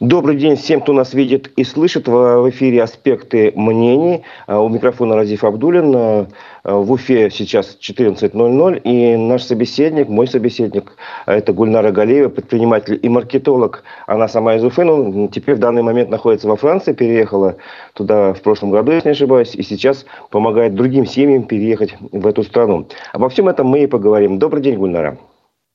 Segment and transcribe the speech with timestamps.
[0.00, 2.08] Добрый день всем, кто нас видит и слышит.
[2.08, 4.24] В эфире «Аспекты мнений».
[4.48, 5.94] А, у микрофона Разиф Абдулин.
[5.94, 6.26] А,
[6.64, 8.80] в Уфе сейчас 14.00.
[8.80, 10.96] И наш собеседник, мой собеседник,
[11.26, 13.84] это Гульнара Галеева, предприниматель и маркетолог.
[14.08, 16.92] Она сама из Уфы, но теперь в данный момент находится во Франции.
[16.92, 17.54] Переехала
[17.92, 19.54] туда в прошлом году, если не ошибаюсь.
[19.54, 22.88] И сейчас помогает другим семьям переехать в эту страну.
[23.12, 24.40] Обо всем этом мы и поговорим.
[24.40, 25.16] Добрый день, Гульнара.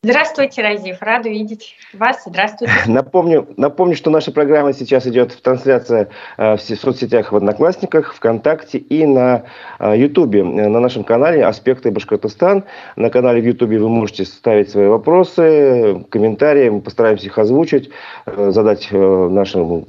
[0.01, 1.01] Здравствуйте, Разив.
[1.01, 2.23] Рада видеть вас.
[2.25, 2.73] Здравствуйте.
[2.87, 8.77] Напомню, напомню, что наша программа сейчас идет в трансляции э, в соцсетях в Одноклассниках, ВКонтакте
[8.77, 9.43] и на
[9.77, 10.41] э, Ютубе.
[10.41, 12.63] На нашем канале «Аспекты Башкортостан».
[12.95, 16.69] На канале в Ютубе вы можете ставить свои вопросы, комментарии.
[16.69, 17.89] Мы постараемся их озвучить,
[18.25, 19.85] э, задать нашему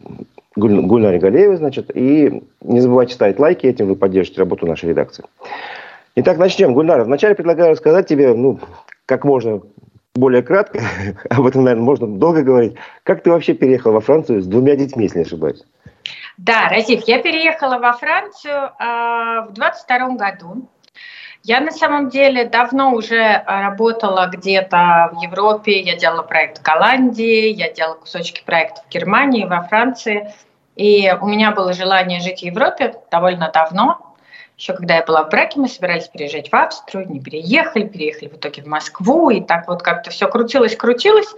[0.57, 1.97] Гульнаре Галеевой, значит.
[1.97, 5.25] И не забывайте ставить лайки, этим вы поддержите работу нашей редакции.
[6.17, 6.75] Итак, начнем.
[6.75, 8.59] Гульнара, вначале предлагаю рассказать тебе, ну,
[9.07, 9.61] как можно
[10.15, 10.81] более кратко,
[11.31, 12.75] об этом, наверное, можно долго говорить.
[13.05, 15.63] Как ты вообще переехал во Францию с двумя детьми, если не ошибаюсь?
[16.37, 20.69] Да, Разив, я переехала во Францию э, в 22 году.
[21.43, 25.81] Я на самом деле давно уже работала где-то в Европе.
[25.81, 30.33] Я делала проект в Голландии, я делала кусочки проекта в Германии, во Франции.
[30.77, 34.10] И у меня было желание жить в Европе довольно давно.
[34.61, 38.35] Еще когда я была в браке, мы собирались переезжать в Австрию, не переехали, переехали в
[38.35, 41.35] итоге в Москву, и так вот как-то все крутилось, крутилось.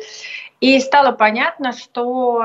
[0.61, 2.43] И стало понятно, что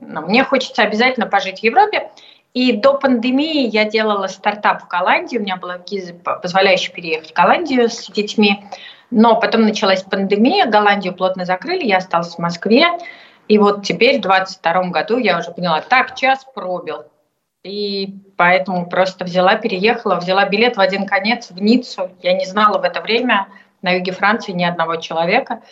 [0.00, 2.10] ну, мне хочется обязательно пожить в Европе.
[2.54, 7.34] И до пандемии я делала стартап в Голландии, у меня была виза, позволяющая переехать в
[7.34, 8.64] Голландию с детьми.
[9.10, 12.86] Но потом началась пандемия, Голландию плотно закрыли, я осталась в Москве.
[13.48, 17.04] И вот теперь, в 2022 году, я уже поняла, так, час пробил.
[17.64, 22.10] И поэтому просто взяла, переехала, взяла билет в один конец в Ниццу.
[22.22, 23.48] Я не знала в это время
[23.80, 25.62] на юге Франции ни одного человека.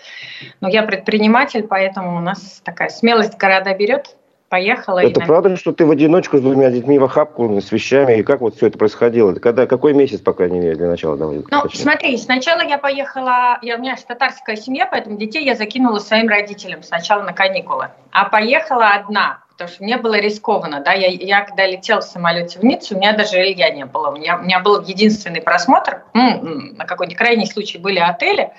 [0.60, 4.16] Но я предприниматель, поэтому у нас такая смелость города берет.
[4.48, 4.98] Поехала.
[5.02, 8.18] Это и, правда, что ты в одиночку с двумя детьми в охапку, с вещами?
[8.18, 9.32] И как вот все это происходило?
[9.34, 11.16] Когда, какой месяц, по крайней мере, для начала?
[11.16, 11.80] Давай, ну, точнее.
[11.80, 16.28] смотри, сначала я поехала, я, у меня же татарская семья, поэтому детей я закинула своим
[16.28, 17.88] родителям сначала на каникулы.
[18.10, 22.58] А поехала одна потому что мне было рискованно, да, я, я когда летела в самолете
[22.58, 26.02] в Ниццу, у меня даже жилья не было, у меня, у меня был единственный просмотр,
[26.14, 26.40] ну,
[26.76, 28.52] на какой-нибудь крайний случай были отели,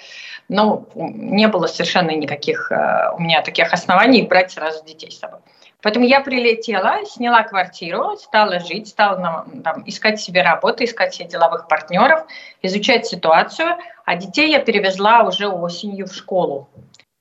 [0.49, 5.39] но не было совершенно никаких э, у меня таких оснований брать сразу детей с собой.
[5.81, 11.67] Поэтому я прилетела, сняла квартиру, стала жить, стала там, искать себе работу, искать себе деловых
[11.67, 12.25] партнеров,
[12.61, 13.77] изучать ситуацию.
[14.05, 16.69] А детей я перевезла уже осенью в школу.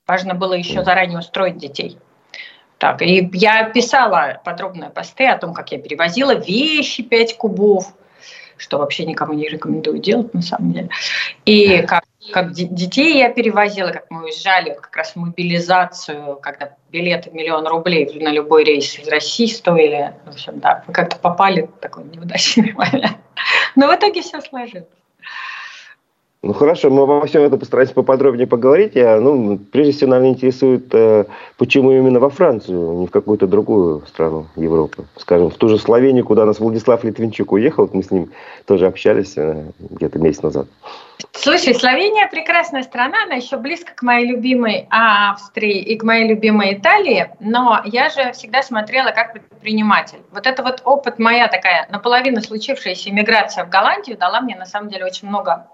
[0.06, 1.98] Важно было еще заранее устроить детей.
[2.82, 7.84] Так, и я писала подробные посты о том, как я перевозила вещи 5 кубов,
[8.56, 10.88] что вообще никому не рекомендую делать на самом деле.
[11.44, 17.68] И как, как детей я перевозила, как мы уезжали, как раз мобилизацию, когда билеты миллион
[17.68, 20.14] рублей на любой рейс из России стоили.
[20.26, 23.16] В общем, да, мы как-то попали в такой неудачный момент.
[23.76, 24.88] Но в итоге все сложилось.
[26.44, 28.96] Ну хорошо, мы во всем этом постараемся поподробнее поговорить.
[28.96, 31.26] Я, ну, прежде всего, наверное, интересует, э,
[31.56, 35.04] почему именно во Францию, не в какую-то другую страну Европы.
[35.16, 38.30] Скажем, в ту же Словению, куда нас Владислав Литвинчук уехал, мы с ним
[38.66, 40.66] тоже общались э, где-то месяц назад.
[41.32, 46.74] Слушай, Словения прекрасная страна, она еще близко к моей любимой Австрии и к моей любимой
[46.74, 50.18] Италии, но я же всегда смотрела как предприниматель.
[50.30, 54.88] Вот это вот опыт моя такая наполовину случившаяся иммиграция в Голландию дала мне на самом
[54.88, 55.68] деле очень много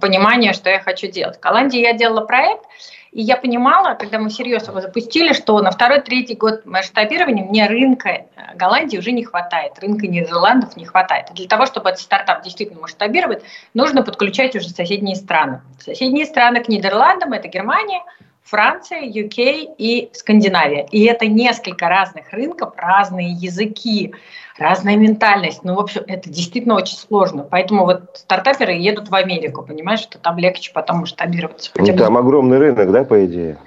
[0.00, 1.38] понимания, что я хочу делать.
[1.38, 2.64] В Голландии я делала проект,
[3.12, 8.08] и я понимала, когда мы серьезно его запустили, что на второй-третий год масштабирования мне рынка
[8.08, 8.24] э,
[8.54, 11.30] Голландии уже не хватает, рынка Нидерландов не хватает.
[11.30, 13.42] И для того, чтобы этот стартап действительно масштабировать,
[13.74, 15.60] нужно подключать уже соседние страны.
[15.78, 18.02] Соседние страны к Нидерландам– это Германия,
[18.44, 20.86] Франция, UK и Скандинавия.
[20.90, 24.14] И это несколько разных рынков, разные языки,
[24.58, 25.64] разная ментальность.
[25.64, 27.44] Ну, в общем, это действительно очень сложно.
[27.44, 31.70] Поэтому вот стартаперы едут в Америку, понимаешь, что там легче потом масштабироваться.
[31.76, 33.58] Ну, там огромный рынок, да, по идее?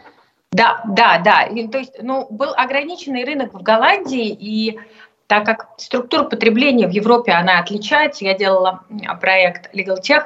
[0.52, 1.44] Да, да, да.
[1.44, 4.80] И, то есть, ну, был ограниченный рынок в Голландии, и
[5.28, 8.84] так как структура потребления в Европе, она отличается, я делала
[9.20, 10.26] проект Legal Tech,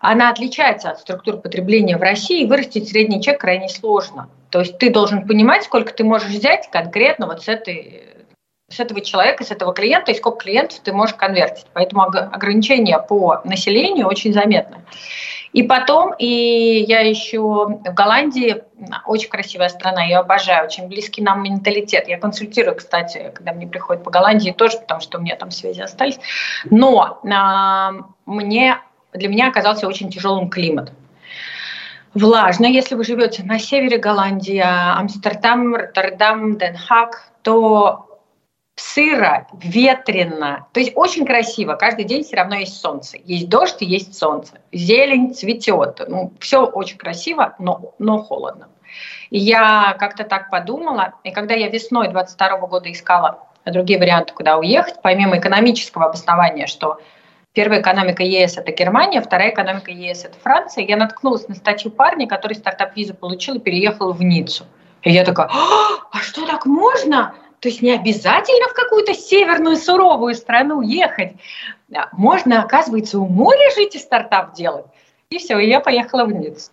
[0.00, 4.28] она отличается от структуры потребления в России, и вырастить средний чек крайне сложно.
[4.50, 8.04] То есть ты должен понимать, сколько ты можешь взять конкретно вот с, этой,
[8.70, 11.66] с этого человека, с этого клиента, и сколько клиентов ты можешь конвертить.
[11.72, 14.78] Поэтому ограничения по населению очень заметны.
[15.52, 18.62] И потом, и я еще в Голландии,
[19.06, 22.08] очень красивая страна, я обожаю, очень близкий нам менталитет.
[22.08, 25.80] Я консультирую, кстати, когда мне приходят по Голландии тоже, потому что у меня там связи
[25.80, 26.18] остались.
[26.68, 27.92] Но а,
[28.26, 28.78] мне
[29.16, 30.92] для меня оказался очень тяжелым климат.
[32.14, 38.06] Влажно, если вы живете на севере Голландии, Амстердам, Роттердам, Денхак, то
[38.76, 40.66] сыро, ветрено.
[40.72, 41.74] То есть очень красиво.
[41.74, 43.18] Каждый день все равно есть солнце.
[43.24, 44.60] Есть дождь и есть солнце.
[44.72, 46.00] Зелень цветет.
[46.08, 48.68] Ну, все очень красиво, но, но холодно.
[49.30, 51.14] И я как-то так подумала.
[51.24, 56.98] И когда я весной 22 года искала другие варианты, куда уехать, помимо экономического обоснования, что
[57.56, 60.84] Первая экономика ЕС– это Германия, вторая экономика ЕС– это Франция.
[60.84, 64.64] Я наткнулась на статью парня, который стартап-визу получил и переехал в Ниццу.
[65.00, 67.32] И я такая, а, а что так можно?
[67.60, 71.32] То есть не обязательно в какую-то северную суровую страну ехать.
[72.12, 74.84] Можно, оказывается, у моря жить и стартап делать.
[75.30, 76.70] И все, и я поехала в Ниццу.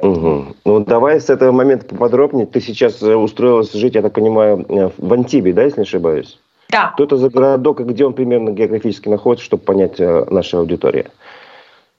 [0.00, 0.46] Угу.
[0.64, 2.46] Ну, давай с этого момента поподробнее.
[2.46, 6.38] Ты сейчас э, устроилась жить, я так понимаю, э, в Антибе, да, если не ошибаюсь?
[6.70, 6.92] Да.
[6.94, 11.10] Что это за городок и где он примерно географически находится, чтобы понять э, наша аудитория?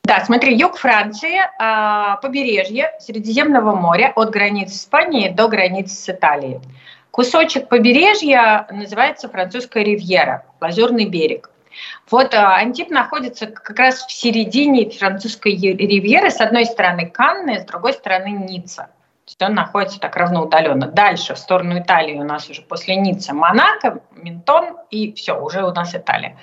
[0.03, 6.59] Да, смотри, юг Франции, а, побережье Средиземного моря от границы Испании до границы с Италией.
[7.11, 11.49] Кусочек побережья называется французская ривьера, Лазурный берег.
[12.09, 16.31] Вот а, Антип находится как раз в середине французской ривьеры.
[16.31, 18.89] С одной стороны Канны, с другой стороны Ницца
[19.29, 20.87] есть он находится так равноудаленно.
[20.87, 25.71] Дальше, в сторону Италии у нас уже после Ниццы Монако, Ментон и все, уже у
[25.71, 26.35] нас Италия.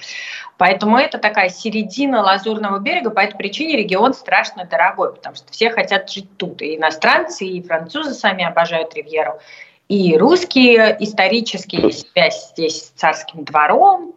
[0.57, 5.71] Поэтому это такая середина Лазурного берега, по этой причине регион страшно дорогой, потому что все
[5.71, 6.63] хотят жить тут.
[6.63, 9.41] И иностранцы, и французы сами обожают Ривьеру,
[9.89, 14.13] и русские исторические связь здесь с царским двором,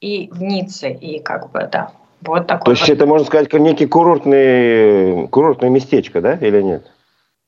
[0.00, 1.92] и в Ницце, и как бы, да,
[2.22, 2.64] вот такой.
[2.64, 2.96] То есть вот.
[2.96, 6.90] это, можно сказать, как некий курортный, курортное местечко, да, или нет?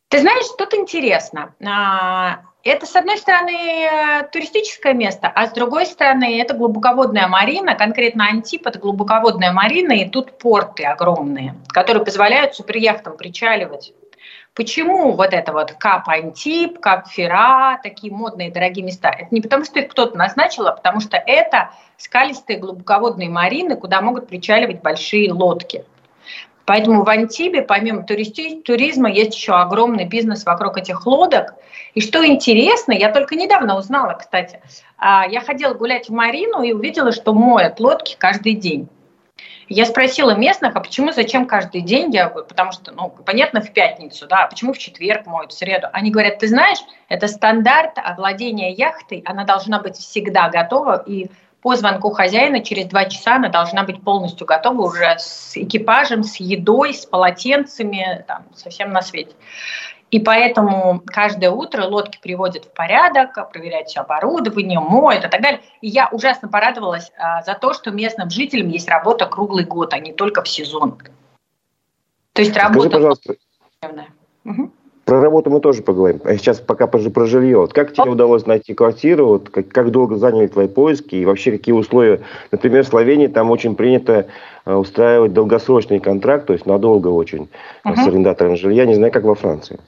[0.09, 1.55] Ты знаешь, тут интересно.
[1.67, 8.27] А, это, с одной стороны, туристическое место, а с другой стороны, это глубоководная марина, конкретно
[8.27, 13.93] Антип– это глубоководная марина, и тут порты огромные, которые позволяют суперяхтам причаливать.
[14.55, 19.11] Почему вот это вот Кап Антип, Кап Фера, такие модные дорогие места?
[19.11, 24.01] Это не потому, что их кто-то назначил, а потому что это скалистые глубоководные марины, куда
[24.01, 25.85] могут причаливать большие лодки–
[26.69, 31.55] Поэтому в Антибе, помимо туристи- туризма, есть еще огромный бизнес вокруг этих лодок.
[31.95, 34.61] И что интересно, я только недавно узнала, кстати,
[34.99, 38.87] а, я ходила гулять в Марину и увидела, что моют лодки каждый день.
[39.71, 42.15] Я спросила местных, а почему, зачем каждый день?
[42.15, 45.87] Я, потому что, ну, понятно, в пятницу, да, а почему в четверг моют, в среду?
[45.95, 51.29] Они говорят, ты знаешь, это стандарт овладения яхтой, она должна быть всегда готова, и
[51.61, 56.37] по звонку хозяина через два часа она должна быть полностью готова уже с экипажем, с
[56.37, 59.35] едой, с полотенцами, там, совсем на свете.
[60.11, 65.61] И поэтому каждое утро лодки приводят в порядок, проверяют все оборудование, моют и так далее.
[65.83, 69.99] И я ужасно порадовалась а, за то, что местным жителям есть работа круглый год, а
[69.99, 70.99] не только в сезон.
[72.33, 72.89] То есть работа...
[72.89, 73.35] Скажи, пожалуйста,
[74.45, 74.73] угу.
[75.29, 76.23] Работу мы тоже поговорим.
[76.25, 77.59] А сейчас пока про жилье.
[77.59, 79.27] Вот как тебе удалось найти квартиру?
[79.27, 81.17] Вот как, как долго заняли твои поиски?
[81.17, 82.23] И вообще какие условия?
[82.51, 84.29] Например, в Словении там очень принято
[84.65, 87.51] э, устраивать долгосрочный контракт, то есть надолго очень
[87.85, 87.95] uh-huh.
[87.95, 88.87] с арендатором жилья.
[88.87, 89.79] Не знаю, как во Франции.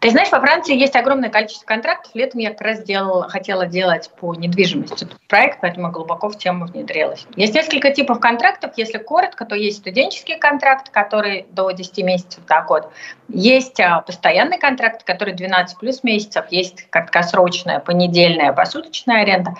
[0.00, 2.12] Ты знаешь, во Франции есть огромное количество контрактов.
[2.14, 6.66] Летом я как раз делала, хотела делать по недвижимости этот проект, поэтому глубоко в тему
[6.66, 7.26] внедрилась.
[7.34, 8.72] Есть несколько типов контрактов.
[8.76, 12.90] Если коротко, то есть студенческий контракт, который до 10 месяцев до года.
[13.28, 16.44] Есть а, постоянный контракт, который 12 плюс месяцев.
[16.50, 19.56] Есть краткосрочная, понедельная, посуточная аренда.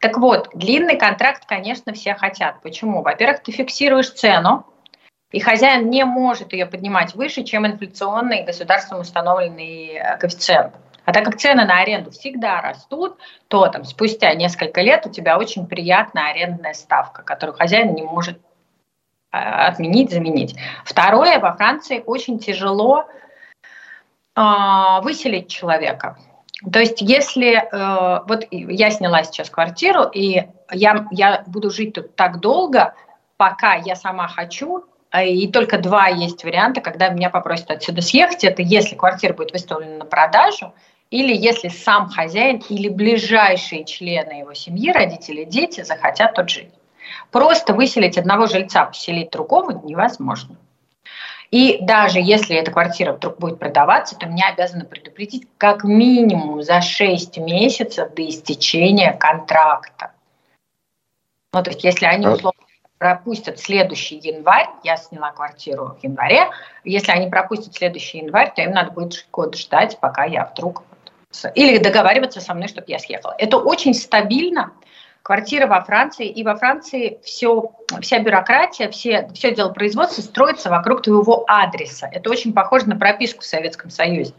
[0.00, 2.60] Так вот, длинный контракт, конечно, все хотят.
[2.62, 3.02] Почему?
[3.02, 4.66] Во-первых, ты фиксируешь цену,
[5.30, 10.74] и хозяин не может ее поднимать выше, чем инфляционный государством установленный э, коэффициент.
[11.04, 13.18] А так как цены на аренду всегда растут,
[13.48, 18.38] то там, спустя несколько лет у тебя очень приятная арендная ставка, которую хозяин не может
[19.32, 20.56] э, отменить, заменить.
[20.84, 23.04] Второе, во Франции очень тяжело
[24.34, 24.42] э,
[25.02, 26.16] выселить человека.
[26.72, 32.16] То есть, если э, вот я сняла сейчас квартиру, и я, я буду жить тут
[32.16, 32.94] так долго,
[33.36, 38.44] пока я сама хочу, и только два есть варианта, когда меня попросят отсюда съехать.
[38.44, 40.74] Это если квартира будет выставлена на продажу,
[41.10, 46.68] или если сам хозяин или ближайшие члены его семьи, родители, дети захотят тут жить.
[47.30, 50.56] Просто выселить одного жильца, поселить другого невозможно.
[51.50, 56.82] И даже если эта квартира вдруг будет продаваться, то меня обязаны предупредить как минимум за
[56.82, 60.12] 6 месяцев до истечения контракта.
[61.54, 62.60] Ну, то есть, если они а условно
[62.98, 66.50] пропустят следующий январь, я сняла квартиру в январе,
[66.84, 70.82] если они пропустят следующий январь, то им надо будет год ждать, пока я вдруг...
[71.54, 73.34] Или договариваться со мной, чтобы я съехала.
[73.38, 74.72] Это очень стабильно.
[75.22, 81.02] квартира во Франции, и во Франции все, вся бюрократия, все, все дело производства строится вокруг
[81.02, 82.08] твоего адреса.
[82.10, 84.32] Это очень похоже на прописку в Советском Союзе.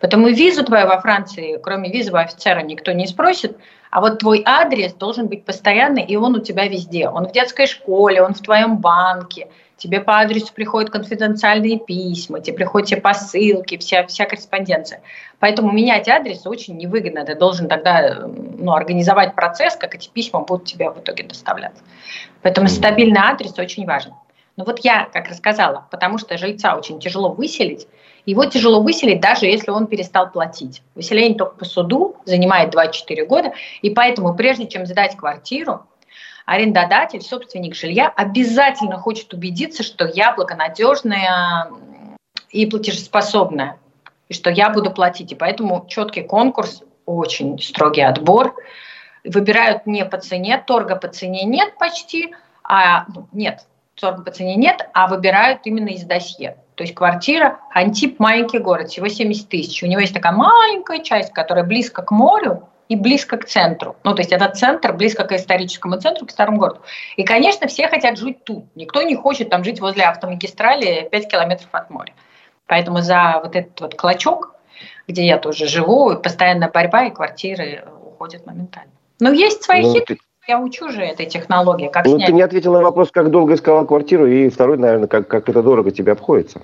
[0.00, 3.56] Поэтому визу твою во Франции, кроме визового офицера, никто не спросит,
[3.90, 7.08] а вот твой адрес должен быть постоянный, и он у тебя везде.
[7.08, 12.56] Он в детской школе, он в твоем банке, тебе по адресу приходят конфиденциальные письма, тебе
[12.56, 15.02] приходят все посылки, вся, вся корреспонденция.
[15.38, 17.24] Поэтому менять адрес очень невыгодно.
[17.24, 21.82] Ты должен тогда ну, организовать процесс, как эти письма будут тебе в итоге доставляться.
[22.42, 24.12] Поэтому стабильный адрес очень важен.
[24.56, 27.88] Но вот я, как рассказала, потому что жильца очень тяжело выселить,
[28.30, 30.82] его тяжело выселить, даже если он перестал платить.
[30.94, 35.86] Выселение только по суду занимает 2-4 года, и поэтому прежде чем сдать квартиру,
[36.46, 41.70] арендодатель, собственник жилья обязательно хочет убедиться, что я благонадежная
[42.50, 43.78] и платежеспособная,
[44.28, 45.32] и что я буду платить.
[45.32, 48.54] И поэтому четкий конкурс, очень строгий отбор.
[49.24, 52.34] Выбирают не по цене, торга по цене нет почти,
[52.64, 56.56] а ну, нет, торга по цене нет, а выбирают именно из досье.
[56.80, 59.82] То есть квартира, Антип маленький город, всего 70 тысяч.
[59.82, 63.96] У него есть такая маленькая часть, которая близко к морю, и близко к центру.
[64.02, 66.80] Ну, то есть этот центр близко к историческому центру, к старому городу.
[67.18, 68.64] И, конечно, все хотят жить тут.
[68.76, 72.14] Никто не хочет там жить возле автомагистрали 5 километров от моря.
[72.64, 74.54] Поэтому за вот этот вот клочок,
[75.06, 78.92] где я тоже живу, постоянная борьба, и квартиры уходят моментально.
[79.20, 80.24] Но есть свои ну, хитрости.
[80.48, 81.88] Я учу же этой технологии.
[81.88, 82.26] Как ну, снять.
[82.26, 85.62] ты не ответил на вопрос, как долго искала квартиру, и второй, наверное, как, как это
[85.62, 86.62] дорого тебе обходится.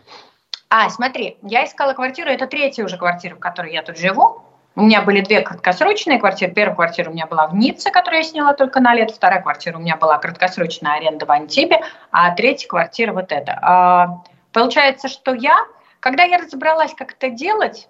[0.69, 4.43] А, смотри, я искала квартиру, это третья уже квартира, в которой я тут живу.
[4.75, 6.53] У меня были две краткосрочные квартиры.
[6.53, 9.11] Первая квартира у меня была в Ницце, которую я сняла только на лет.
[9.11, 11.81] Вторая квартира у меня была краткосрочная аренда в Антибе.
[12.11, 13.59] А третья квартира вот эта.
[13.63, 15.57] А, получается, что я,
[16.01, 17.89] когда я разобралась, как это делать,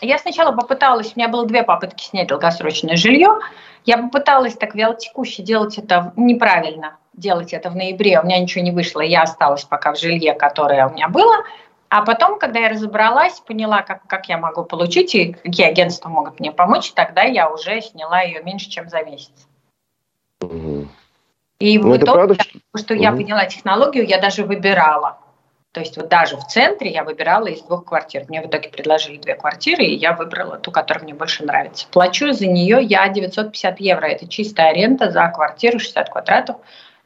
[0.00, 3.38] я сначала попыталась, у меня было две попытки снять долгосрочное жилье.
[3.84, 8.20] Я попыталась так вялотекуще делать это неправильно, делать это в ноябре.
[8.20, 11.36] У меня ничего не вышло, я осталась пока в жилье, которое у меня было.
[11.88, 16.40] А потом, когда я разобралась, поняла, как, как я могу получить и какие агентства могут
[16.40, 19.46] мне помочь, тогда я уже сняла ее меньше, чем за месяц.
[20.40, 20.88] Угу.
[21.60, 23.02] И ну, в итоге, правда, что, что угу.
[23.02, 25.18] я поняла технологию, я даже выбирала.
[25.76, 28.24] То есть вот даже в центре я выбирала из двух квартир.
[28.28, 31.86] Мне в итоге предложили две квартиры, и я выбрала ту, которая мне больше нравится.
[31.90, 34.06] Плачу за нее я 950 евро.
[34.06, 36.56] Это чистая аренда за квартиру 60 квадратов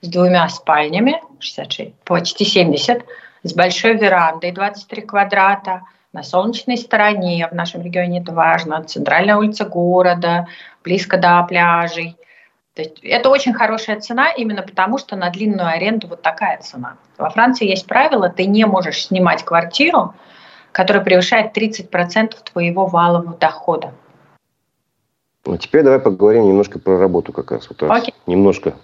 [0.02, 3.04] с двумя спальнями, 66, почти 70
[3.42, 9.64] с большой верандой 23 квадрата, на солнечной стороне, в нашем регионе это важно, центральная улица
[9.64, 10.46] города,
[10.84, 12.16] близко до пляжей.
[12.74, 16.96] То есть это очень хорошая цена именно потому, что на длинную аренду вот такая цена.
[17.18, 20.14] Во Франции есть правило, ты не можешь снимать квартиру,
[20.72, 23.92] которая превышает 30% твоего валового дохода.
[25.44, 27.68] Ну, теперь давай поговорим немножко про работу как раз.
[27.68, 28.06] Вот раз.
[28.26, 28.74] Немножко.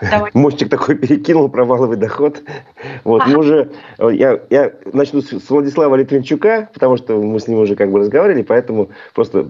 [0.00, 0.30] Давай.
[0.34, 2.42] Мостик такой перекинул про валовый доход.
[3.04, 3.30] Вот, ага.
[3.30, 7.74] мы уже, э, я, я начну с Владислава Литвинчука, потому что мы с ним уже
[7.74, 9.48] как бы разговаривали, поэтому просто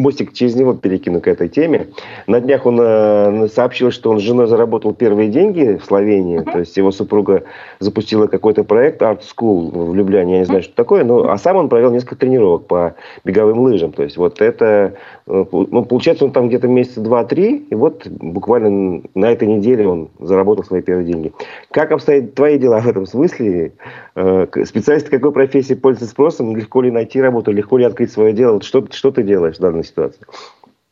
[0.00, 1.88] мостик через него перекину к этой теме.
[2.26, 6.40] На днях он э, сообщил, что он с женой заработал первые деньги в Словении.
[6.40, 6.52] Uh-huh.
[6.52, 7.44] То есть его супруга
[7.78, 10.34] запустила какой-то проект Art School в Любляне.
[10.34, 10.64] Я не знаю, uh-huh.
[10.64, 11.04] что такое.
[11.04, 13.92] Но, а сам он провел несколько тренировок по беговым лыжам.
[13.92, 14.94] То есть вот это...
[15.26, 17.66] Э, ну, получается, он там где-то месяца два-три.
[17.70, 21.32] И вот буквально на этой неделе он заработал свои первые деньги.
[21.70, 23.72] Как обстоят твои дела в этом смысле?
[24.14, 26.56] Э, специалисты какой профессии пользуются спросом?
[26.56, 27.52] Легко ли найти работу?
[27.52, 28.62] Легко ли открыть свое дело?
[28.62, 30.26] Что, что ты делаешь в данной ситуации?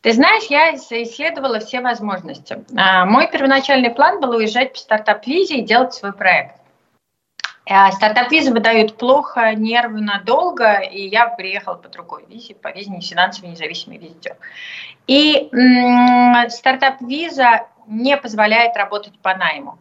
[0.01, 2.63] Ты знаешь, я исследовала все возможности.
[2.75, 6.55] А, мой первоначальный план был уезжать по стартап-визе и делать свой проект.
[7.69, 13.01] А, стартап-визы выдают плохо, нервно, долго, и я приехала по другой визе, по визе не
[13.01, 14.37] финансовый независимый визитер.
[15.07, 15.49] И
[16.49, 19.77] стартап-виза не позволяет работать по найму.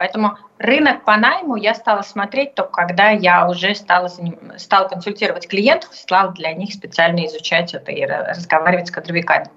[0.00, 4.08] Поэтому рынок по найму я стала смотреть только когда я уже стала,
[4.56, 9.50] стала консультировать клиентов, стала для них специально изучать это и разговаривать с кадровиками.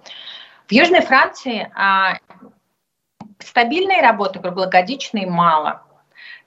[0.68, 2.18] В Южной Франции а,
[3.40, 5.84] стабильной работы круглогодичной мало.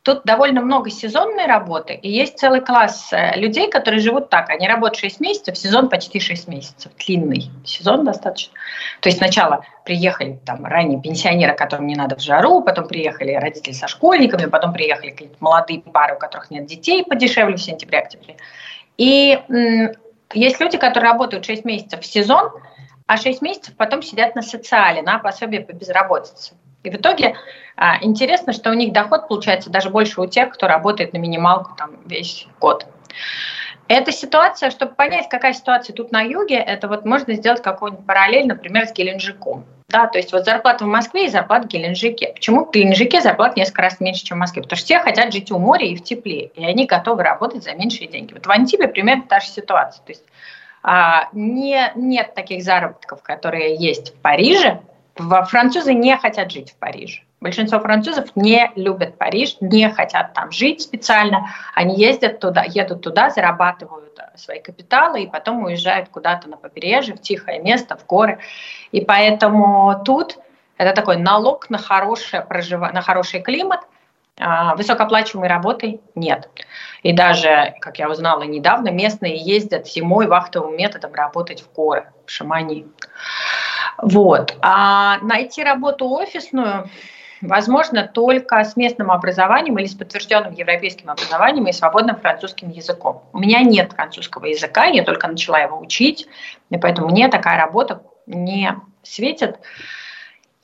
[0.06, 4.50] Тут довольно много сезонной работы, и есть целый класс э, людей, которые живут так.
[4.50, 6.92] Они работают 6 месяцев, сезон почти 6 месяцев.
[7.04, 8.54] Длинный сезон достаточно.
[9.00, 13.72] То есть сначала приехали там ранние пенсионеры, которым не надо в жару, потом приехали родители
[13.72, 18.36] со школьниками, потом приехали какие-то молодые пары, у которых нет детей, подешевле в сентябре-октябре.
[18.98, 19.42] И
[20.34, 22.52] есть люди, которые работают 6 месяцев в сезон,
[23.08, 26.54] а 6 месяцев потом сидят на социале, на пособие по безработице.
[26.86, 27.34] И в итоге
[27.76, 31.72] а, интересно, что у них доход получается даже больше у тех, кто работает на минималку
[31.76, 32.86] там весь год.
[33.88, 38.46] Эта ситуация, чтобы понять, какая ситуация тут на юге, это вот можно сделать какую-нибудь параллель,
[38.46, 39.64] например, с Геленджиком.
[39.88, 42.32] Да, то есть вот зарплата в Москве и зарплата в Геленджике.
[42.34, 44.62] Почему в Геленджике зарплата несколько раз меньше, чем в Москве?
[44.62, 47.74] Потому что все хотят жить у моря и в тепле, и они готовы работать за
[47.74, 48.32] меньшие деньги.
[48.32, 50.04] Вот в Антибе примерно та же ситуация.
[50.04, 50.24] То есть
[50.82, 54.80] а, не, нет таких заработков, которые есть в Париже.
[55.16, 57.22] Французы не хотят жить в Париже.
[57.40, 61.50] Большинство французов не любят Париж, не хотят там жить специально.
[61.74, 67.14] Они ездят туда, едут туда, зарабатывают э, свои капиталы и потом уезжают куда-то на побережье,
[67.14, 68.38] в тихое место, в горы.
[68.90, 70.38] И поэтому тут
[70.78, 72.80] это такой налог на, хорошее прожив...
[72.80, 73.80] на хороший климат,
[74.38, 76.50] а, высокооплачиваемой работы нет.
[77.02, 82.30] И даже, как я узнала недавно, местные ездят зимой вахтовым методом работать в горы, в
[82.30, 82.86] Шамани.
[83.98, 84.56] Вот.
[84.60, 86.88] А найти работу офисную
[87.42, 93.22] возможно только с местным образованием или с подтвержденным европейским образованием и свободным французским языком.
[93.32, 96.26] У меня нет французского языка, я только начала его учить,
[96.70, 99.58] и поэтому мне такая работа не светит.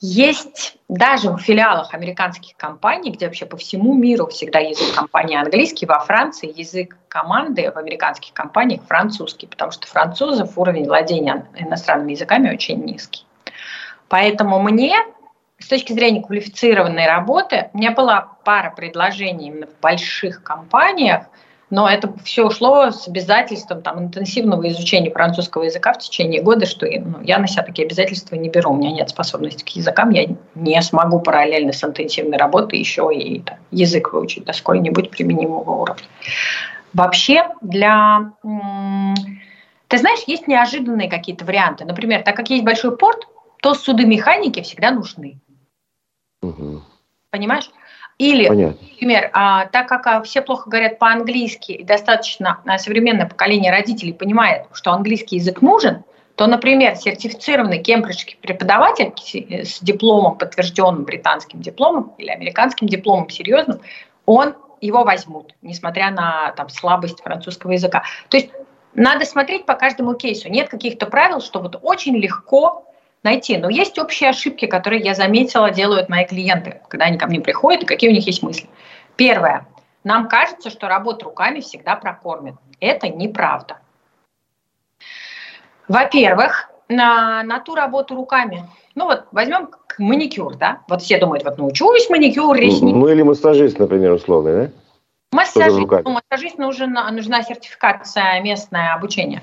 [0.05, 5.85] Есть даже в филиалах американских компаний, где вообще по всему миру всегда язык компании английский,
[5.85, 12.53] во Франции язык команды в американских компаниях французский, потому что французов уровень владения иностранными языками
[12.53, 13.25] очень низкий.
[14.09, 14.93] Поэтому мне
[15.57, 21.27] с точки зрения квалифицированной работы, у меня была пара предложений именно в больших компаниях,
[21.73, 26.85] но это все ушло с обязательством там, интенсивного изучения французского языка в течение года, что
[26.85, 28.73] ну, я на себя такие обязательства не беру.
[28.73, 33.39] У меня нет способности к языкам, я не смогу параллельно с интенсивной работой еще и
[33.39, 36.05] там, язык выучить до сколь-нибудь применимого уровня.
[36.93, 38.31] Вообще для...
[39.87, 41.85] Ты знаешь, есть неожиданные какие-то варианты.
[41.85, 43.27] Например, так как есть большой порт,
[43.63, 45.39] то судомеханики всегда нужны.
[46.43, 46.83] Угу.
[47.31, 47.71] Понимаешь?
[48.23, 48.87] Или, Понятно.
[48.89, 54.13] например, а, так как а, все плохо говорят по-английски, и достаточно а, современное поколение родителей
[54.13, 62.13] понимает, что английский язык нужен, то, например, сертифицированный кембриджский преподаватель с дипломом, подтвержденным британским дипломом
[62.17, 63.81] или американским дипломом серьезным,
[64.25, 68.03] он его возьмут, несмотря на там, слабость французского языка.
[68.29, 68.51] То есть
[68.93, 70.49] надо смотреть по каждому кейсу.
[70.49, 72.85] Нет каких-то правил, что вот очень легко
[73.23, 73.57] найти.
[73.57, 77.83] Но есть общие ошибки, которые я заметила, делают мои клиенты, когда они ко мне приходят,
[77.83, 78.69] и какие у них есть мысли.
[79.15, 79.67] Первое.
[80.03, 82.55] Нам кажется, что работа руками всегда прокормит.
[82.79, 83.77] Это неправда.
[85.87, 88.67] Во-первых, на, на ту работу руками.
[88.95, 90.81] Ну вот возьмем маникюр, да?
[90.87, 92.95] Вот все думают, вот научусь маникюр, ресницы.
[92.95, 94.71] Ну или массажист, например, условный, да?
[95.31, 99.41] Массажист, ну, массажист нужен, нужна сертификация, местное обучение.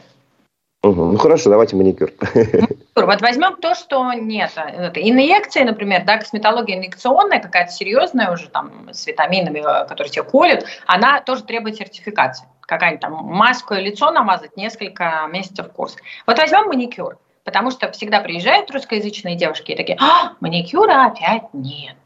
[0.83, 1.05] Угу.
[1.13, 2.11] Ну хорошо, давайте маникюр.
[2.97, 4.53] Вот возьмем то, что нет.
[4.57, 10.23] Это инъекции, например, да, косметология инъекционная, какая-то серьезная уже там с витаминами, э, которые тебе
[10.23, 12.47] колют, она тоже требует сертификации.
[12.61, 15.97] Какая-нибудь там маску и лицо намазать несколько месяцев курс.
[16.27, 21.97] Вот возьмем маникюр, потому что всегда приезжают русскоязычные девушки и такие, а, маникюра опять нет.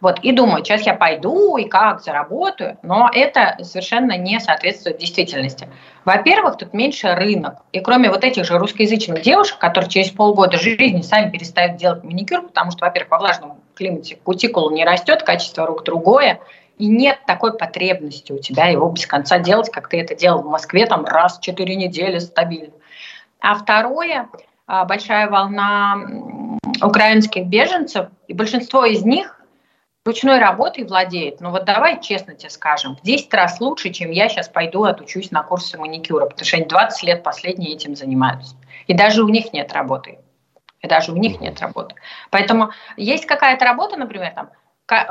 [0.00, 5.68] Вот, и думаю, сейчас я пойду и как заработаю, но это совершенно не соответствует действительности.
[6.06, 7.56] Во-первых, тут меньше рынок.
[7.72, 12.42] И кроме вот этих же русскоязычных девушек, которые через полгода жизни сами перестают делать маникюр,
[12.42, 16.40] потому что, во-первых, во влажном климате кутикула не растет, качество рук другое,
[16.78, 20.46] и нет такой потребности у тебя его без конца делать, как ты это делал в
[20.46, 22.72] Москве там раз в 4 недели стабильно.
[23.38, 24.28] А второе,
[24.66, 25.98] а, большая волна
[26.82, 29.39] украинских беженцев, и большинство из них
[30.04, 34.28] ручной работой владеет, ну вот давай честно тебе скажем, в 10 раз лучше, чем я
[34.28, 38.56] сейчас пойду отучусь на курсы маникюра, потому что они 20 лет последние этим занимаются.
[38.86, 40.18] И даже у них нет работы.
[40.80, 41.94] И даже у них нет работы.
[42.30, 44.50] Поэтому есть какая-то работа, например, там,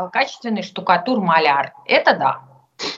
[0.09, 1.73] качественный штукатур-маляр.
[1.85, 2.39] Это да.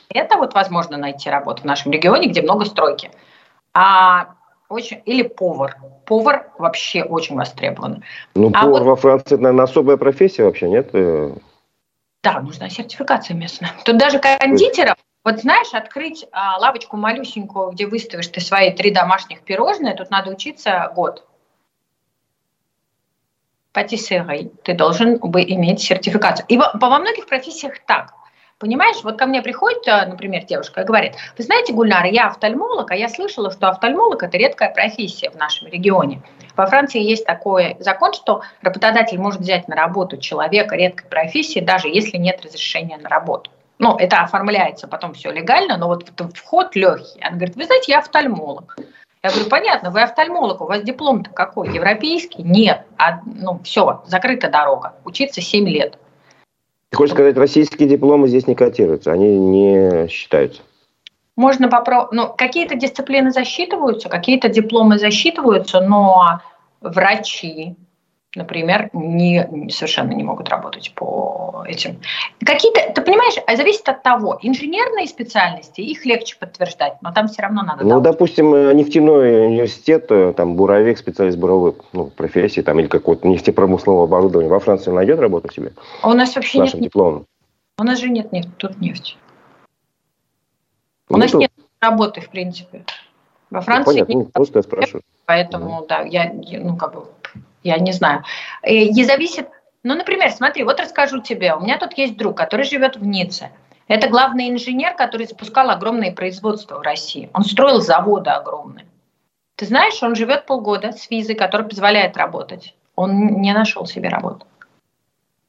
[0.10, 3.12] Это вот возможно найти работу в нашем регионе, где много стройки.
[3.74, 4.36] А
[4.70, 5.76] очень, или повар.
[6.06, 8.04] Повар вообще очень востребован.
[8.36, 10.92] Ну, а повар вот, во Франции, это, наверное, особая профессия вообще, нет?
[12.24, 13.72] Да, нужна сертификация местная.
[13.84, 19.42] Тут даже кондитеров, вот знаешь, открыть а, лавочку малюсенькую, где выставишь ты свои три домашних
[19.42, 21.28] пирожные, тут надо учиться год.
[23.72, 26.46] Патиссерой ты должен бы иметь сертификацию.
[26.48, 28.14] И во, во многих профессиях так.
[28.62, 32.92] Понимаешь, вот ко мне приходит, а, например, девушка и говорит, вы знаете, Гульнара, я офтальмолог,
[32.92, 36.22] а я слышала, что офтальмолог– это редкая профессия в нашем регионе.
[36.56, 41.88] Во Франции есть такой закон, что работодатель может взять на работу человека редкой профессии, даже
[41.88, 43.50] если нет разрешения на работу.
[43.80, 47.20] Ну, это оформляется потом все легально, но вот вход легкий.
[47.20, 48.78] Она говорит, вы знаете, я офтальмолог.
[49.24, 51.74] Я говорю, понятно, вы офтальмолог, у вас диплом-то какой?
[51.74, 52.44] Европейский?
[52.44, 52.86] Нет.
[53.00, 54.94] А, ну, все, закрыта дорога.
[55.04, 55.98] Учиться 7 лет.
[56.92, 60.62] Ты хочешь сказать, российские дипломы здесь не котируются, они не считаются?
[61.38, 66.42] Можно попробовать, ну, какие-то дисциплины засчитываются, какие-то дипломы засчитываются, но
[66.82, 67.78] врачи,
[68.36, 72.00] например, не, совершенно не могут работать по этим.
[72.44, 77.42] Какие-то, ты понимаешь, а зависит от того, инженерные специальности, их легче подтверждать, но там все
[77.42, 77.84] равно надо...
[77.84, 78.12] Ну, долго.
[78.12, 84.06] допустим, э, нефтяной университет, э, там, буровик, специалист буровой ну, профессии, там, или какое-то нефтепромысловое
[84.06, 85.74] оборудование, во Франции найдет работу себе?
[86.02, 86.80] А у нас вообще нет...
[86.80, 87.26] дипломом?
[87.78, 89.18] У нас же нет, нет, тут нефть.
[91.10, 91.42] У ну, нас тут...
[91.42, 92.86] нет работы, в принципе.
[93.50, 94.28] Во ну, Франции ну, понятно, нет.
[94.28, 95.04] Ну, просто я спрашиваю.
[95.26, 97.06] Поэтому, да, я, ну, как бы,
[97.64, 98.24] я не знаю.
[98.64, 99.50] И зависит,
[99.84, 101.54] ну, например, смотри, вот расскажу тебе.
[101.56, 103.52] У меня тут есть друг, который живет в Ницце.
[103.88, 107.30] Это главный инженер, который запускал огромные производства в России.
[107.34, 108.86] Он строил заводы огромные.
[109.56, 112.76] Ты знаешь, он живет полгода с визой, которая позволяет работать.
[112.96, 114.46] Он не нашел себе работу.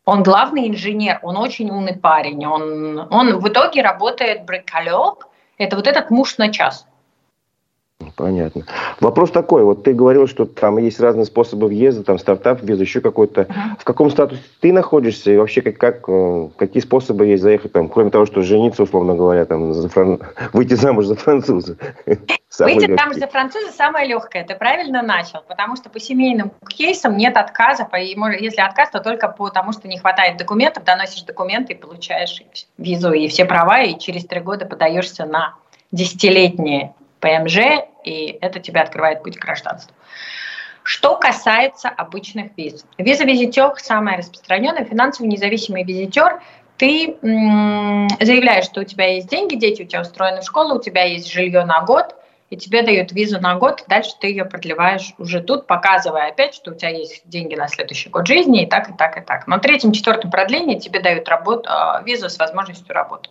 [0.05, 2.45] Он главный инженер, он очень умный парень.
[2.45, 5.29] Он, он в итоге работает брикалек.
[5.59, 6.87] Это вот этот муж на час.
[8.17, 8.65] Понятно.
[9.01, 13.01] Вопрос такой, вот ты говорил, что там есть разные способы въезда, там стартап, виза, еще
[13.01, 13.43] какой-то.
[13.43, 13.79] Uh-huh.
[13.79, 17.89] В каком статусе ты находишься и вообще как, как, э, какие способы есть заехать там,
[17.89, 20.21] кроме того, что жениться, условно говоря, там, за фран...
[20.53, 21.77] выйти замуж за француза?
[22.59, 27.37] Выйти замуж за француза самое легкое, ты правильно начал, потому что по семейным кейсам нет
[27.37, 32.43] отказа, если отказ, то только потому, что не хватает документов, доносишь документы и получаешь
[32.77, 35.55] визу и все права, и через три года подаешься на
[35.93, 37.59] десятилетние ПМЖ,
[38.05, 39.95] и это тебя открывает путь к гражданству.
[40.83, 42.85] Что касается обычных виз.
[42.99, 44.85] Виза визитер самая распространенная.
[44.85, 46.43] Финансово независимый визитер
[46.77, 51.05] ты заявляешь, что у тебя есть деньги, дети у тебя устроены в школу, у тебя
[51.05, 52.17] есть жилье на год,
[52.51, 56.73] и тебе дают визу на год, дальше ты ее продлеваешь уже тут, показывая опять, что
[56.73, 59.47] у тебя есть деньги на следующий год жизни, и так, и так, и так.
[59.47, 63.31] На третьем, четвертом продлении тебе дают работу, а, визу с возможностью работы.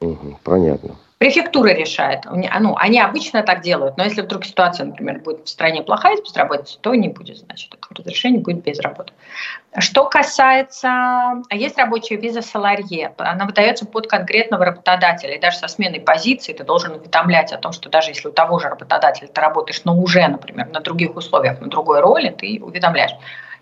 [0.00, 0.96] Угу, понятно.
[1.18, 2.26] Префектура решает.
[2.26, 6.20] Ну, они обычно так делают, но если вдруг ситуация, например, будет в стране плохая с
[6.20, 9.14] безработицей, то не будет, значит, это разрешение будет без работы.
[9.78, 10.88] Что касается...
[10.88, 13.14] А есть рабочая виза Саларье.
[13.16, 15.36] Она выдается под конкретного работодателя.
[15.36, 18.58] И даже со сменой позиции ты должен уведомлять о том, что даже если у того
[18.58, 23.12] же работодателя ты работаешь, но уже, например, на других условиях, на другой роли, ты уведомляешь.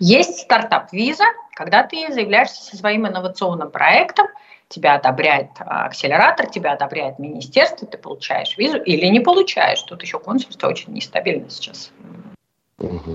[0.00, 4.26] Есть стартап-виза, когда ты заявляешься со своим инновационным проектом–
[4.68, 9.82] тебя одобряет а, акселератор, тебя одобряет министерство, ты получаешь визу или не получаешь.
[9.82, 11.90] Тут еще консульство очень нестабильно сейчас.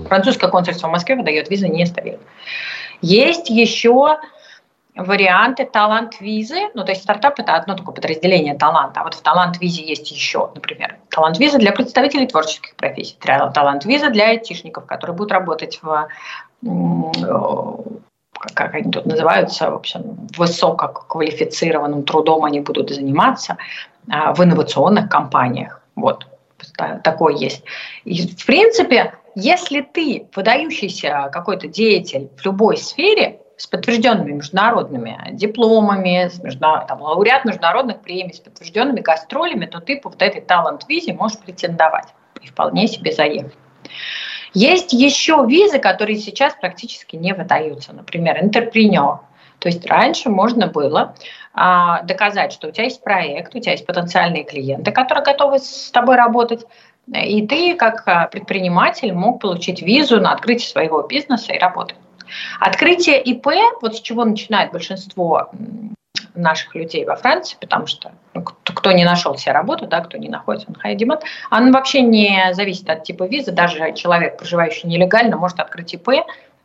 [0.08, 2.20] Французское консульство в Москве выдает визы нестабильно.
[3.02, 4.18] Есть еще
[4.94, 9.84] варианты талант-визы, ну то есть стартап это одно такое подразделение таланта, а вот в талант-визе
[9.84, 16.08] есть еще, например, талант-виза для представителей творческих профессий, талант-виза для айтишников, которые будут работать в
[18.40, 23.58] как они тут называются, в общем, высококвалифицированным трудом они будут заниматься
[24.10, 25.82] а, в инновационных компаниях.
[25.94, 26.26] Вот,
[27.04, 27.62] такое есть.
[28.04, 36.28] И, в принципе, если ты выдающийся какой-то деятель в любой сфере, с подтвержденными международными дипломами,
[36.28, 36.86] с междуна...
[36.88, 42.08] там, лауреат международных премий, с подтвержденными гастролями, то ты по вот этой талант-визе можешь претендовать
[42.40, 43.52] и вполне себе заехать.
[44.54, 47.92] Есть еще визы, которые сейчас практически не выдаются.
[47.92, 49.20] Например, интерпренер.
[49.58, 51.14] То есть раньше можно было
[51.52, 55.90] а, доказать, что у тебя есть проект, у тебя есть потенциальные клиенты, которые готовы с
[55.90, 56.64] тобой работать,
[57.12, 61.96] и ты как а, предприниматель мог получить визу на открытие своего бизнеса и работать.
[62.58, 63.48] Открытие ИП,
[63.82, 65.50] вот с чего начинает большинство
[66.34, 70.28] наших людей во Франции, потому что ну, кто, не нашел себе работу, да, кто не
[70.28, 73.52] находится на high demand, она вообще не зависит от типа визы.
[73.52, 76.08] Даже человек, проживающий нелегально, может открыть ИП,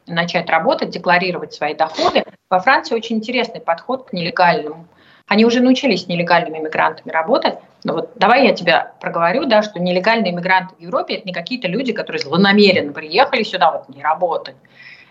[0.07, 2.23] начать работать, декларировать свои доходы.
[2.49, 4.87] Во Франции очень интересный подход к нелегальному.
[5.27, 7.55] Они уже научились с нелегальными мигрантами работать.
[7.83, 11.67] Но вот давай я тебя проговорю, да, что нелегальные мигранты в Европе это не какие-то
[11.67, 14.55] люди, которые злонамеренно приехали сюда вот не работать.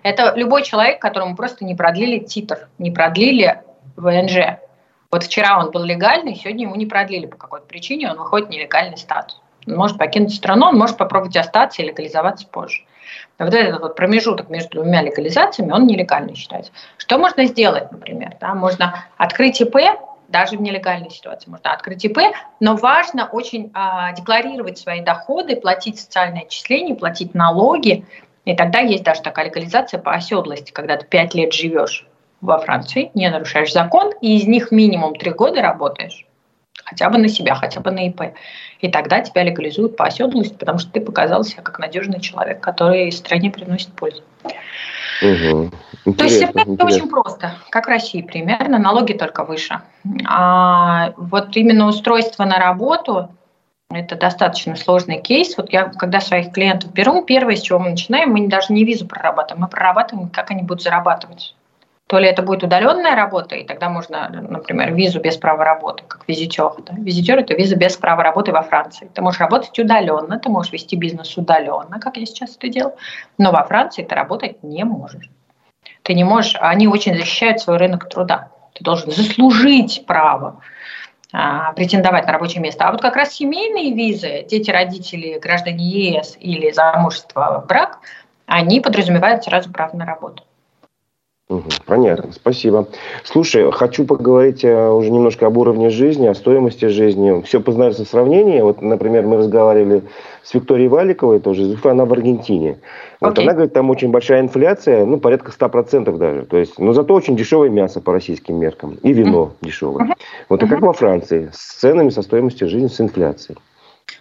[0.04, 3.62] Это любой человек, которому просто не продлили титр, не продлили
[3.96, 4.58] ВНЖ.
[5.10, 8.50] Вот вчера он был легальный, сегодня ему не продлили по какой-то причине, он выходит в
[8.50, 9.40] нелегальный статус.
[9.66, 12.82] Он может покинуть страну, он может попробовать остаться и легализоваться позже.
[13.38, 16.72] Вот этот вот промежуток между двумя легализациями, он нелегальный считается.
[16.96, 18.36] Что можно сделать, например?
[18.40, 18.54] Да?
[18.54, 19.76] Можно открыть ИП,
[20.28, 22.18] даже в нелегальной ситуации можно открыть ИП,
[22.58, 28.04] но важно очень а, декларировать свои доходы, платить социальные отчисления, платить налоги,
[28.44, 32.06] и тогда есть даже такая легализация по оседлости, когда ты пять лет живешь
[32.44, 36.26] во Франции, не нарушаешь закон, и из них минимум три года работаешь.
[36.84, 38.34] Хотя бы на себя, хотя бы на ИП.
[38.80, 43.10] И тогда тебя легализуют по оседлости, потому что ты показал себя как надежный человек, который
[43.10, 44.22] стране приносит пользу.
[45.22, 46.12] Угу.
[46.12, 49.80] То есть это очень просто, как в России примерно, налоги только выше.
[50.26, 53.30] А вот именно устройство на работу,
[53.94, 55.56] Это достаточно сложный кейс.
[55.56, 59.06] Вот я, когда своих клиентов беру, первое, с чего мы начинаем, мы даже не визу
[59.06, 61.54] прорабатываем, мы прорабатываем, как они будут зарабатывать.
[62.06, 66.28] То ли это будет удаленная работа, и тогда можно, например, визу без права работы, как
[66.28, 66.72] визитер.
[66.86, 66.92] Да?
[66.98, 69.10] Визитер– это виза без права работы во Франции.
[69.14, 72.94] Ты можешь работать удаленно, ты можешь вести бизнес удаленно, как я сейчас это делаю,
[73.38, 75.30] но во Франции ты работать не можешь.
[76.02, 78.50] Ты не можешь, они очень защищают свой рынок труда.
[78.74, 80.60] Ты должен заслужить право
[81.32, 82.84] а, претендовать на рабочее место.
[82.86, 88.00] А вот как раз семейные визы, дети, родители, граждане ЕС или замужество, брак,
[88.46, 90.44] они подразумевают сразу право на работу.
[91.50, 92.88] Угу, понятно, спасибо.
[93.22, 97.42] Слушай, хочу поговорить э, уже немножко об уровне жизни, о стоимости жизни.
[97.42, 98.62] Все познается в сравнении.
[98.62, 100.04] Вот, например, мы разговаривали
[100.42, 102.78] с Викторией Валиковой, тоже из Уфы, она в Аргентине.
[103.20, 103.42] Вот okay.
[103.42, 106.46] она говорит, там очень большая инфляция, ну, порядка 100% даже.
[106.46, 108.94] То есть, но зато очень дешевое мясо по российским меркам.
[109.02, 109.66] И вино uh-huh.
[109.66, 110.06] дешевое.
[110.06, 110.14] Uh-huh.
[110.48, 110.66] Вот uh-huh.
[110.66, 113.58] и как во Франции, с ценами, со стоимостью жизни, с инфляцией.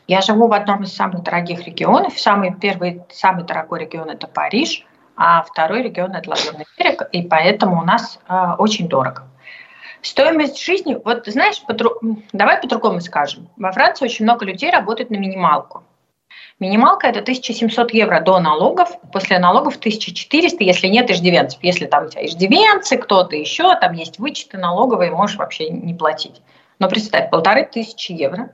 [0.07, 2.19] Я живу в одном из самых дорогих регионов.
[2.19, 4.85] Самый первый, самый дорогой регион– это Париж
[5.25, 9.23] а второй регион– это Лазурный берег, и поэтому у нас э, очень дорого.
[10.01, 11.73] Стоимость жизни, вот знаешь, по,
[12.33, 13.47] давай по-другому скажем.
[13.55, 15.85] Во Франции очень много людей работают на минималку.
[16.59, 21.63] Минималка– это 1700 евро до налогов, после налогов 1400, если нет иждивенцев.
[21.63, 26.41] Если там у тебя иждивенцы, кто-то еще, там есть вычеты налоговые, можешь вообще не платить.
[26.79, 28.53] Но представь, полторы тысячи евро.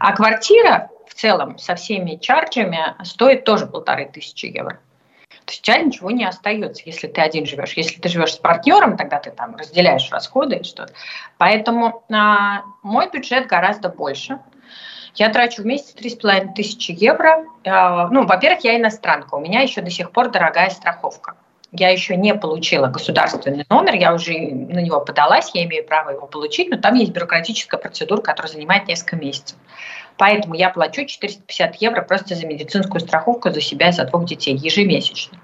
[0.00, 4.80] А квартира в целом со всеми чарджами стоит тоже полторы тысячи евро.
[5.48, 7.72] У тебя ничего не остается, если ты один живешь.
[7.72, 10.92] Если ты живешь с партнером, тогда ты там разделяешь расходы и что-то.
[11.38, 14.38] Поэтому а, мой бюджет гораздо больше.
[15.14, 17.46] Я трачу в месяц 3,5 тысячи евро.
[17.64, 19.34] А, ну, во-первых, я иностранка.
[19.34, 21.34] У меня еще до сих пор дорогая страховка.
[21.72, 26.26] Я еще не получила государственный номер, я уже на него подалась, я имею право его
[26.26, 29.58] получить, но там есть бюрократическая процедура, которая занимает несколько месяцев.
[30.18, 34.56] Поэтому я плачу 450 евро просто за медицинскую страховку за себя и за двух детей
[34.56, 35.38] ежемесячно.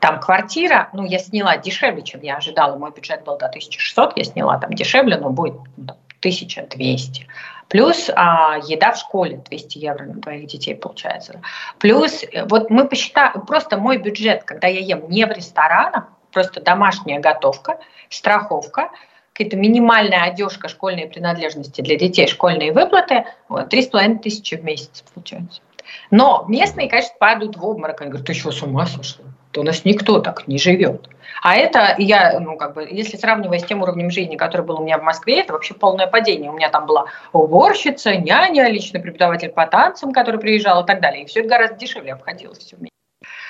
[0.00, 2.76] Там квартира, ну, я сняла дешевле, чем я ожидала.
[2.76, 7.26] Мой бюджет был до 1600, я сняла там дешевле, но будет ну, 1200.
[7.68, 11.40] Плюс а, еда в школе 200 евро на двоих детей получается.
[11.78, 16.60] Плюс, э, вот мы посчитали, просто мой бюджет, когда я ем не в ресторанах, просто
[16.60, 17.78] домашняя готовка,
[18.10, 18.90] страховка–
[19.34, 25.60] какая-то минимальная одежка, школьные принадлежности для детей, школьные выплаты, вот, 3,5 тысячи в месяц получается.
[26.10, 28.00] Но местные, конечно, падают в обморок.
[28.00, 29.26] Они говорят, ты что, с ума сошла?
[29.50, 31.08] То у нас никто так не живет.
[31.42, 34.84] А это я, ну, как бы, если сравнивая с тем уровнем жизни, который был у
[34.84, 36.50] меня в Москве, это вообще полное падение.
[36.50, 41.24] У меня там была уборщица, няня, личный преподаватель по танцам, который приезжал и так далее.
[41.24, 42.93] И все это гораздо дешевле обходилось все вместе.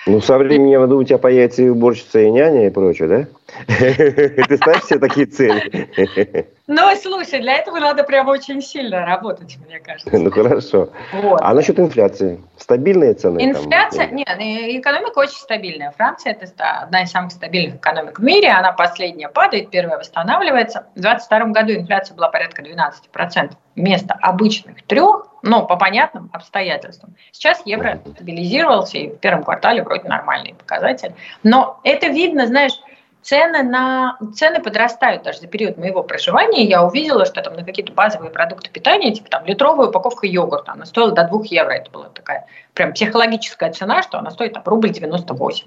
[0.07, 3.27] Ну, со временем, я думаю, у тебя появится и уборщица, и няня, и прочее, да?
[3.67, 6.49] Ты ставишь себе такие цели?
[6.67, 10.11] Ну, слушай, для этого надо прям очень сильно работать, мне кажется.
[10.19, 10.91] Ну, хорошо.
[11.13, 11.41] Вот.
[11.43, 12.41] А насчет инфляции?
[12.59, 13.39] Стабильные цены?
[13.43, 14.09] Инфляция?
[14.09, 14.17] Там?
[14.17, 15.91] Нет, экономика очень стабильная.
[15.93, 18.49] Франция– это одна из самых стабильных экономик в мире.
[18.49, 20.87] Она последняя падает, первая восстанавливается.
[20.95, 23.53] В 2022 году инфляция была порядка 12%.
[23.77, 27.15] Вместо обычных трех, но по понятным обстоятельствам.
[27.31, 31.15] Сейчас евро стабилизировался, и в первом квартале вроде нормальные показатели.
[31.43, 32.73] Но это видно, знаешь,
[33.21, 36.65] цены, на, цены подрастают даже за период моего проживания.
[36.65, 40.87] Я увидела, что там на какие-то базовые продукты питания, типа там литровая упаковка йогурта, она
[40.87, 41.73] стоила до 2 евро.
[41.73, 45.67] Это была такая прям психологическая цена, что она стоит там рубль 98.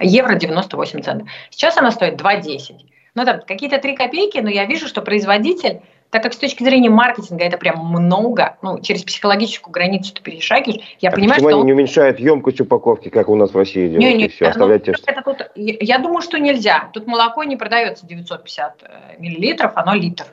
[0.00, 1.28] Евро 98 центов.
[1.50, 2.76] Сейчас она стоит 2,10.
[3.14, 6.90] Ну там какие-то 3 копейки, но я вижу, что производитель так как с точки зрения
[6.90, 11.56] маркетинга это прям много, ну, через психологическую границу ты перешагиваешь, я а понимаю, почему что...
[11.56, 11.66] они он...
[11.66, 14.94] не уменьшают емкость упаковки, как у нас в России делают, не, не, все, ну, те,
[15.06, 16.90] это тут, я думаю, что нельзя.
[16.92, 20.26] Тут молоко не продается 950 э, миллилитров, оно литр.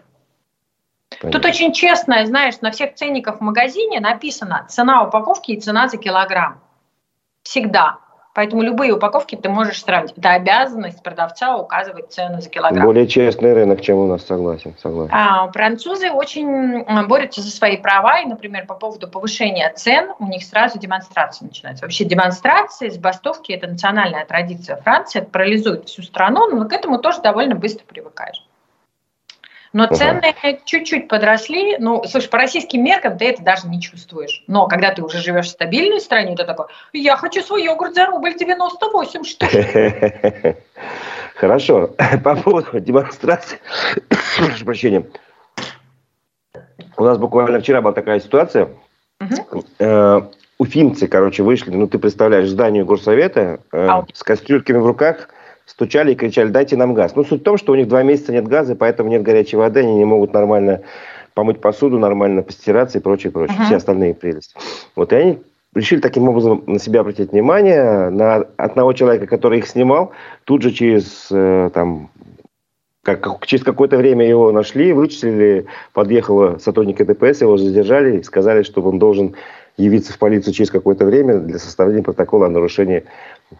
[1.21, 1.31] Понятно.
[1.31, 5.97] Тут очень честно, знаешь, на всех ценниках в магазине написано цена упаковки и цена за
[5.97, 6.61] килограмм.
[7.43, 7.99] Всегда.
[8.35, 10.13] Поэтому любые упаковки ты можешь сравнить.
[10.17, 12.85] Это обязанность продавца указывать цену за килограмм.
[12.85, 14.75] Более честный рынок, чем у нас, согласен.
[14.77, 15.13] согласен.
[15.15, 20.43] А, французы очень борются за свои права, и, например, по поводу повышения цен у них
[20.43, 21.85] сразу демонстрация начинается.
[21.85, 27.21] Вообще демонстрации, забастовки– это национальная традиция Франции, это парализует всю страну, но к этому тоже
[27.21, 28.44] довольно быстро привыкаешь.
[29.75, 30.33] Но цены
[30.63, 31.75] чуть-чуть подросли.
[31.79, 34.41] Ну, слушай, по российским меркам ты это даже не чувствуешь.
[34.47, 38.05] Но когда ты уже живешь в стабильной стране, ты такой, я хочу свой йогурт за
[38.05, 39.49] рубль 98 штук.
[41.35, 41.89] Хорошо.
[42.23, 43.59] По поводу демонстрации,
[44.37, 45.07] прошу прощения.
[46.95, 48.69] У нас буквально вчера была такая ситуация.
[49.19, 50.31] Uh-huh.
[50.57, 55.27] Уфимцы, короче, вышли, ну ты представляешь, зданию горсовета э, с кастрюльками в руках–
[55.65, 57.15] стучали и кричали, дайте нам газ.
[57.15, 59.81] Ну, суть в том, что у них два месяца нет газа, поэтому нет горячей воды,
[59.81, 60.81] они не могут нормально
[61.33, 63.57] помыть посуду нормально, постираться и прочее, прочее.
[63.59, 63.65] Uh-huh.
[63.65, 64.55] Все остальные прелести.
[64.95, 65.39] Вот и они
[65.75, 70.11] решили таким образом на себя обратить внимание, на одного человека, который их снимал,
[70.45, 72.09] тут же через э, там,
[73.03, 78.81] как, через какое-то время его нашли, вычислили, подъехала сотрудники ДПС, его задержали и сказали, что
[78.81, 79.35] он должен
[79.77, 83.05] явиться в полицию через какое-то время для составления протокола о нарушении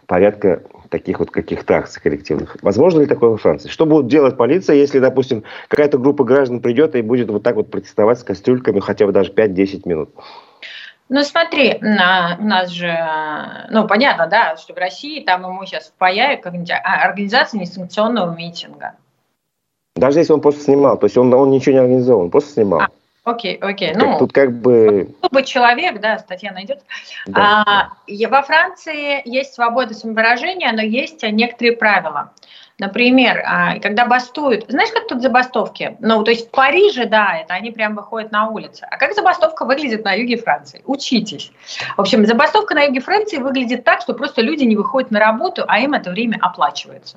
[0.06, 2.56] порядка таких вот каких-то акций коллективных.
[2.62, 3.68] Возможно ли такое во Франции?
[3.68, 7.70] Что будет делать полиция, если, допустим, какая-то группа граждан придет и будет вот так вот
[7.70, 10.10] протестовать с костюльками хотя бы даже 5-10 минут?
[11.08, 12.92] Ну, смотри, у нас же,
[13.70, 18.94] ну, понятно, да, что в России там ему сейчас впаяют а, организация несанкционного митинга.
[19.94, 22.80] Даже если он просто снимал, то есть он, он ничего не организовал, он просто снимал.
[22.80, 22.88] А,
[23.26, 23.92] окей, окей.
[23.94, 25.14] Ну, тут как бы...
[25.30, 26.82] Бы человек, да, статья найдет.
[27.26, 28.28] Да, а, да.
[28.28, 32.32] Во Франции есть свобода самовыражения, но есть некоторые правила.
[32.78, 35.96] Например, а, когда бастуют, знаешь, как тут забастовки?
[36.00, 38.86] Ну, то есть в Париже, да, это они прям выходят на улицы.
[38.90, 40.82] А как забастовка выглядит на юге Франции?
[40.84, 41.52] Учитесь.
[41.96, 45.64] В общем, забастовка на юге Франции выглядит так, что просто люди не выходят на работу,
[45.66, 47.16] а им это время оплачивается.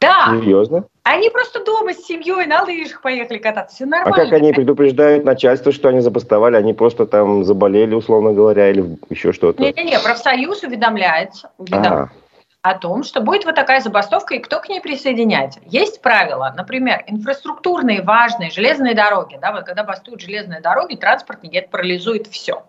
[0.00, 0.26] Да.
[0.38, 0.84] Серьезно?
[1.04, 3.76] Они просто дома с семьей на лыжах поехали кататься.
[3.76, 4.22] Все нормально.
[4.22, 6.56] А как они предупреждают начальство, что они забастовали?
[6.56, 9.62] Они просто там заболели, условно говоря, или еще что-то?
[9.62, 11.50] Не-не-не, профсоюз уведомляется.
[11.58, 12.10] уведомляется.
[12.12, 15.60] А о том, что будет вот такая забастовка и кто к ней присоединяется.
[15.66, 19.38] Есть правила, например, инфраструктурные важные железные дороги.
[19.40, 22.64] Да, вот когда бастуют железные дороги, транспортники, это парализует все.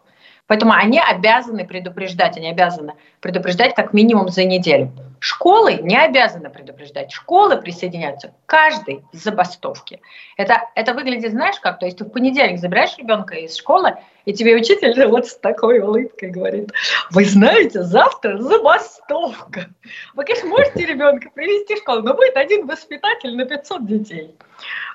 [0.47, 4.91] Поэтому они обязаны предупреждать, они обязаны предупреждать как минимум за неделю.
[5.19, 7.11] Школы не обязаны предупреждать.
[7.11, 9.99] Школы присоединяются к каждой забастовке.
[10.37, 11.79] Это, это выглядит, знаешь как?
[11.79, 15.79] То есть ты в понедельник забираешь ребенка из школы, и тебе учитель вот с такой
[15.79, 16.71] улыбкой говорит,
[17.11, 19.67] вы знаете, завтра забастовка.
[20.13, 24.35] Вы, конечно, можете ребенка привести в школу, но будет один воспитатель на 500 детей.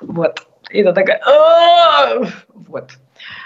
[0.01, 0.47] Вот.
[0.71, 1.21] И она такая,
[2.55, 2.91] вот.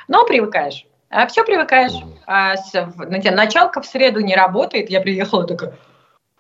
[0.09, 0.87] Но привыкаешь.
[1.09, 1.93] А все привыкаешь.
[2.27, 4.91] А с, началка в среду не работает.
[4.91, 5.75] Я приехала такая,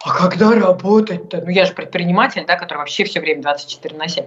[0.02, 1.42] а когда работать-то?
[1.42, 4.26] Ну, я же предприниматель, да, который вообще все время 24 на 7.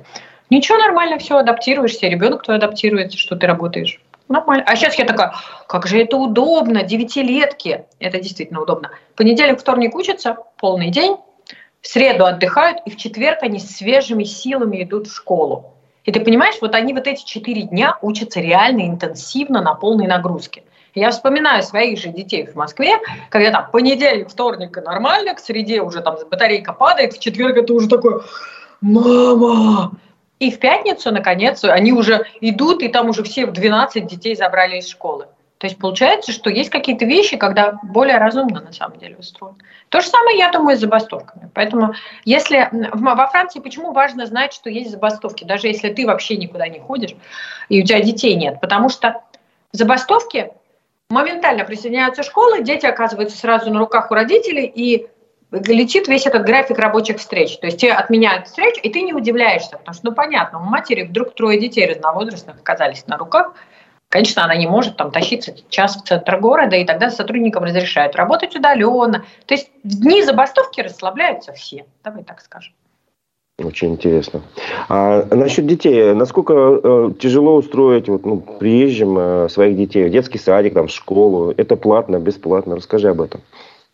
[0.49, 4.01] Ничего, нормально, все, адаптируешься, ребенок твой адаптируется, что ты работаешь.
[4.27, 4.63] Нормально.
[4.67, 5.33] А сейчас я такая,
[5.67, 7.85] как же это удобно, девятилетки.
[7.99, 8.91] Это действительно удобно.
[9.15, 11.17] Понедельник, вторник учатся, полный день,
[11.81, 15.75] в среду отдыхают, и в четверг они с свежими силами идут в школу.
[16.05, 20.63] И ты понимаешь, вот они вот эти четыре дня учатся реально интенсивно на полной нагрузке.
[20.95, 22.97] Я вспоминаю своих же детей в Москве,
[23.29, 27.87] когда там понедельник, вторник нормально, к среде уже там батарейка падает, в четверг это уже
[27.87, 28.21] такое
[28.81, 29.91] «Мама!»
[30.39, 34.77] И в пятницу, наконец, они уже идут, и там уже все в 12 детей забрали
[34.77, 35.27] из школы.
[35.59, 39.57] То есть получается, что есть какие-то вещи, когда более разумно на самом деле устроено.
[39.89, 41.49] То же самое, я думаю, с забастовками.
[41.53, 41.93] Поэтому
[42.23, 46.79] если во Франции почему важно знать, что есть забастовки, даже если ты вообще никуда не
[46.79, 47.13] ходишь
[47.67, 49.21] и у тебя детей нет, потому что
[49.73, 50.49] забастовки
[51.09, 55.09] моментально присоединяются школы, дети оказываются сразу на руках у родителей и
[55.51, 57.57] летит весь этот график рабочих встреч.
[57.57, 61.03] То есть тебе отменяют встречу, и ты не удивляешься, потому что, ну, понятно, у матери
[61.03, 63.55] вдруг трое детей разновозрастных оказались на руках,
[64.09, 68.55] Конечно, она не может там тащиться час в центр города, и тогда сотрудникам разрешают работать
[68.55, 69.23] удаленно.
[69.45, 72.73] То есть в дни забастовки расслабляются все, давай так скажем.
[73.59, 74.41] Очень интересно.
[74.87, 80.39] А насчет детей, насколько э, тяжело устроить вот, ну, приезжим э, своих детей в детский
[80.39, 81.53] садик, там, в школу?
[81.55, 82.77] Это платно, бесплатно?
[82.77, 83.41] Расскажи об этом.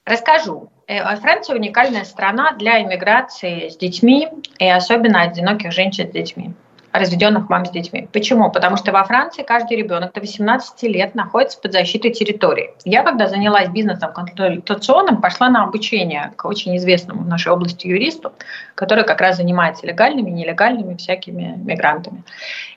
[0.06, 0.69] Расскажу.
[0.88, 6.54] Э, Франция уникальная страна для иммиграции с детьми и особенно одиноких женщин с детьми
[6.99, 8.08] разведенных мам с детьми.
[8.12, 8.51] Почему?
[8.51, 12.71] Потому что во Франции каждый ребенок до 18 лет находится под защитой территории.
[12.84, 18.34] Я, когда занялась бизнесом консультационным, пошла на обучение к очень известному в нашей области юристу,
[18.75, 22.23] который как раз занимается легальными, нелегальными всякими мигрантами.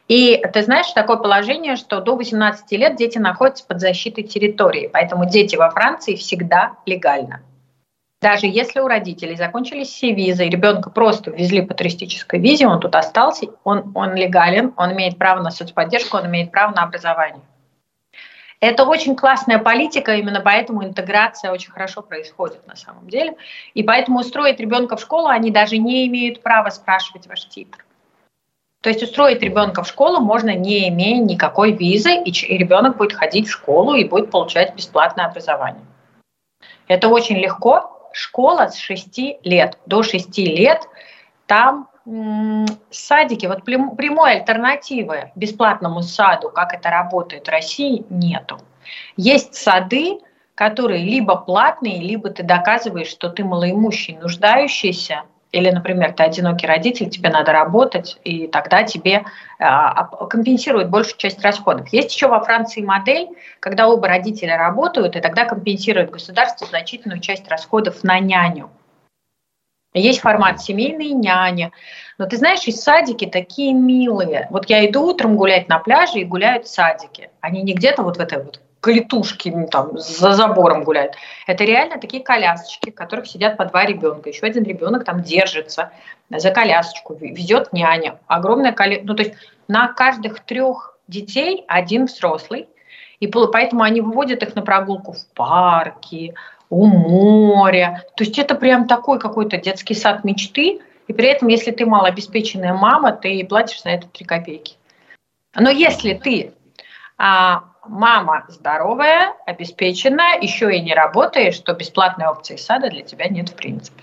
[0.09, 5.29] И ты знаешь, такое положение, что до 18 лет дети находятся под защитой территории, поэтому
[5.29, 7.43] дети во Франции всегда легально.
[8.21, 12.81] Даже если у родителей закончились все визы, и ребенка просто везли по туристической визе, он
[12.81, 17.45] тут остался, он, он легален, он имеет право на соцподдержку, он имеет право на образование.
[18.61, 23.37] Это очень классная политика, именно поэтому интеграция очень хорошо происходит на самом деле.
[23.75, 27.85] И поэтому устроить ребенка в школу они даже не имеют права спрашивать ваш титр.
[28.81, 33.47] То есть устроить ребенка в школу можно не имея никакой визы, и ребенок будет ходить
[33.47, 35.85] в школу и будет получать бесплатное образование.
[36.89, 39.79] Это очень легко, школа с 6 лет.
[39.87, 40.83] До 6 лет
[41.47, 41.89] там
[42.91, 48.59] садики, вот прямой альтернативы бесплатному саду, как это работает в России, нету.
[49.17, 50.19] Есть сады,
[50.55, 57.09] которые либо платные, либо ты доказываешь, что ты малоимущий, нуждающийся, Или, например, ты одинокий родитель,
[57.09, 59.25] тебе надо работать, и тогда тебе
[59.59, 61.89] а, компенсируют большую часть расходов.
[61.89, 63.29] Есть еще во Франции модель,
[63.61, 68.71] когда оба родителя работают, и тогда компенсирует государство значительную часть расходов на няню.
[69.95, 71.73] Есть формат семейные няни.
[72.19, 74.47] Но ты знаешь, и садики такие милые.
[74.51, 77.31] Вот я иду утром гулять на пляже и гуляют в садике.
[77.41, 81.15] Они не где-то вот в этой вот калитушки там за забором гуляют.
[81.47, 84.29] Это реально такие колясочки, в которых сидят по два ребенка.
[84.29, 85.93] Еще один ребенок там держится
[86.31, 88.19] за колясочку, везет няня.
[88.27, 89.01] Огромная коля...
[89.03, 89.35] Ну, то есть
[89.67, 92.69] на каждых трех детей один взрослый.
[93.21, 96.35] И поэтому они выводят их на прогулку в парке,
[96.71, 98.05] у моря.
[98.17, 100.81] То есть это прям такой какой-то детский сад мечты.
[101.09, 104.77] И при этом, если ты малообеспеченная мама, ты платишь за это 3 копейки.
[105.55, 106.53] Но если ты
[107.17, 113.49] а, мама здоровая, обеспеченная, еще и не работаешь, то бесплатной опции сада для тебя нет
[113.49, 114.03] в принципе.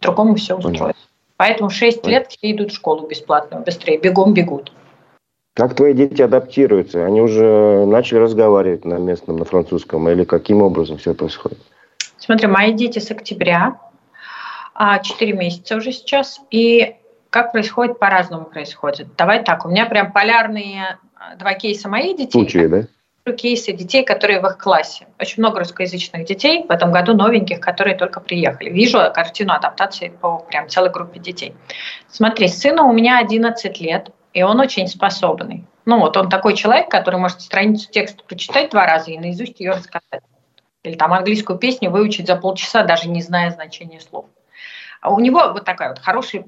[0.00, 0.96] Другому все устроит.
[1.36, 4.72] Поэтому в 6 лет все идут в школу бесплатную, быстрее, бегом бегут.
[5.54, 7.04] Как твои дети адаптируются?
[7.04, 11.58] Они уже начали разговаривать на местном, на французском, или каким образом все происходит?
[12.16, 13.78] Смотри, мои дети с октября,
[14.74, 16.96] 4 а, месяца уже сейчас, и
[17.28, 19.08] как происходит, по-разному происходит.
[19.16, 20.98] Давай так, у меня прям полярные
[21.38, 22.32] два кейса моих детей.
[22.32, 23.32] Случаи, да?
[23.32, 25.06] Кейсы детей, которые в их классе.
[25.20, 28.68] Очень много русскоязычных детей в этом году новеньких, которые только приехали.
[28.70, 31.54] Вижу картину адаптации по прям целой группе детей.
[32.08, 35.64] Смотри, сыну у меня 11 лет, и он очень способный.
[35.84, 39.72] Ну вот он такой человек, который может страницу текста прочитать два раза и наизусть ее
[39.72, 40.22] рассказать.
[40.82, 44.26] Или там английскую песню выучить за полчаса, даже не зная значения слов.
[45.00, 46.46] А у него вот такая вот хороший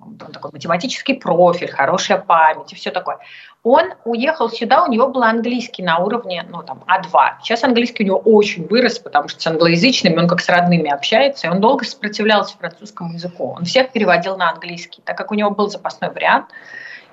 [0.00, 3.18] он такой математический профиль, хорошая память и все такое.
[3.62, 7.40] Он уехал сюда, у него был английский на уровне, ну, там, А2.
[7.42, 11.46] Сейчас английский у него очень вырос, потому что с англоязычными он как с родными общается,
[11.46, 13.54] и он долго сопротивлялся французскому языку.
[13.56, 16.46] Он всех переводил на английский, так как у него был запасной вариант–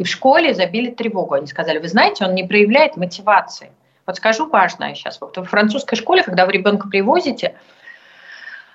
[0.01, 1.36] и в школе забили тревогу.
[1.36, 3.69] Они сказали, вы знаете, он не проявляет мотивации.
[4.07, 5.22] Вот скажу важное сейчас.
[5.22, 7.55] Вот в французской школе, когда вы ребенка привозите,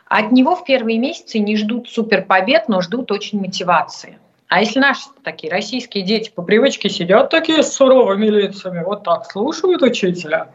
[0.08, 4.18] от него в первые месяцы не ждут супер побед, но ждут очень мотивации.
[4.48, 9.30] А если наши такие российские дети по привычке сидят такие с суровыми лицами, вот так
[9.30, 10.48] слушают учителя,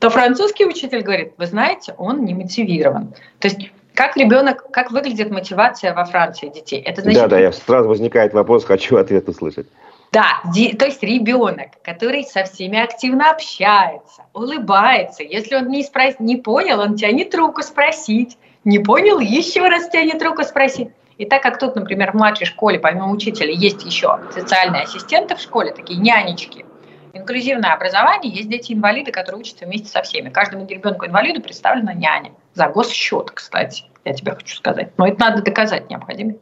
[0.00, 3.14] то французский учитель говорит, вы знаете, он не мотивирован.
[3.38, 6.80] То есть как ребенок, как выглядит мотивация во Франции детей?
[6.80, 9.66] Это значит, да, да, я сразу возникает вопрос, хочу ответ услышать.
[10.12, 15.22] Да, то есть ребенок, который со всеми активно общается, улыбается.
[15.22, 16.14] Если он не, спрос...
[16.18, 18.38] не понял, он тянет руку спросить.
[18.64, 20.90] Не понял, еще раз тянет руку спросить.
[21.16, 25.40] И так как тут, например, в младшей школе, помимо учителя, есть еще социальные ассистенты в
[25.40, 26.64] школе, такие нянечки,
[27.12, 30.30] инклюзивное образование, есть дети-инвалиды, которые учатся вместе со всеми.
[30.30, 32.32] Каждому ребенку-инвалиду представлена няня.
[32.54, 34.90] За госсчет, кстати, я тебе хочу сказать.
[34.96, 36.34] Но это надо доказать необходимо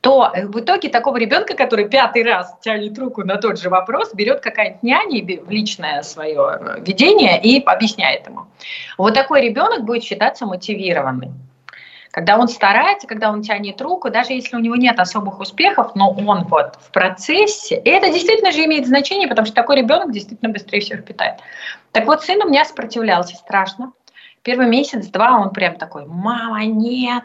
[0.00, 4.14] то э, в итоге такого ребенка, который пятый раз тянет руку на тот же вопрос,
[4.14, 8.46] берет какая-нибудь няня в личное свое э, видение и объясняет ему.
[8.96, 11.34] Вот такой ребенок будет считаться мотивированным.
[12.12, 16.10] Когда он старается, когда он тянет руку, даже если у него нет особых успехов, но
[16.10, 20.50] он вот в процессе, и это действительно же имеет значение, потому что такой ребенок действительно
[20.50, 21.36] быстрее всех питает.
[21.92, 23.92] Так вот, сын у меня сопротивлялся страшно.
[24.42, 27.24] Первый месяц-два он прям такой, мама, нет.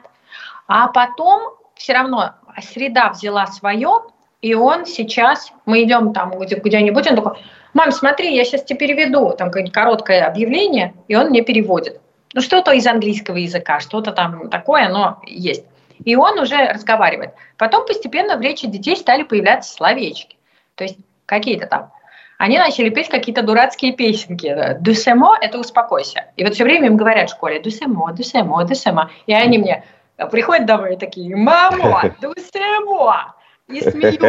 [0.67, 4.01] А потом все равно среда взяла свое,
[4.41, 7.37] и он сейчас, мы идем там куда-нибудь, он такой,
[7.73, 12.01] мам, смотри, я сейчас тебе переведу, там короткое объявление, и он мне переводит.
[12.33, 15.63] Ну, что-то из английского языка, что-то там такое, но есть.
[16.03, 17.33] И он уже разговаривает.
[17.57, 20.35] Потом постепенно в речи детей стали появляться словечки.
[20.75, 21.91] То есть какие-то там.
[22.37, 24.77] Они начали петь какие-то дурацкие песенки.
[24.81, 26.25] «Дусемо»— это «успокойся».
[26.35, 29.09] И вот все время им говорят в школе «дусемо, дусемо, дусемо».
[29.25, 29.85] И они мне
[30.31, 33.35] Приходят домой такие, мама, дусемо,
[33.67, 34.21] и смеют.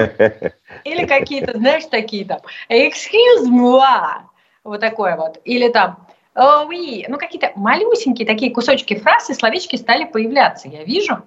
[0.85, 3.83] Или какие-то, знаешь, такие там, excuse me,
[4.65, 5.41] вот такое вот.
[5.45, 7.05] Или там, oh, oui.
[7.09, 11.23] ну какие-то малюсенькие такие кусочки фраз и словечки стали появляться, я вижу.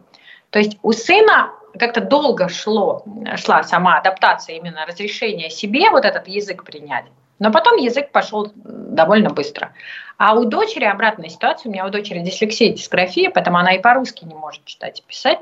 [0.49, 3.03] То есть у сына как-то долго шло,
[3.35, 7.05] шла сама адаптация, именно разрешение себе вот этот язык принять.
[7.39, 9.73] Но потом язык пошел довольно быстро.
[10.17, 11.69] А у дочери обратная ситуация.
[11.69, 15.39] У меня у дочери дислексия, дисграфия, поэтому она и по-русски не может читать и писать,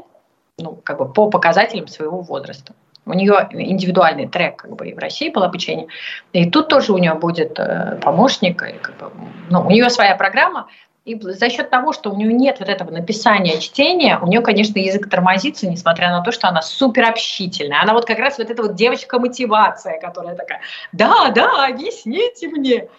[0.60, 2.74] ну, как бы по показателям своего возраста.
[3.06, 5.88] У нее индивидуальный трек, как бы и в России было обучение.
[6.34, 9.12] И тут тоже у нее будет э, помощник, и, как бы,
[9.50, 10.68] ну, у нее своя программа,
[11.08, 14.78] и за счет того, что у нее нет вот этого написания, чтения, у нее, конечно,
[14.78, 17.82] язык тормозится, несмотря на то, что она супер общительная.
[17.82, 20.60] Она вот как раз вот эта вот девочка-мотивация, которая такая,
[20.92, 22.90] да, да, объясните мне.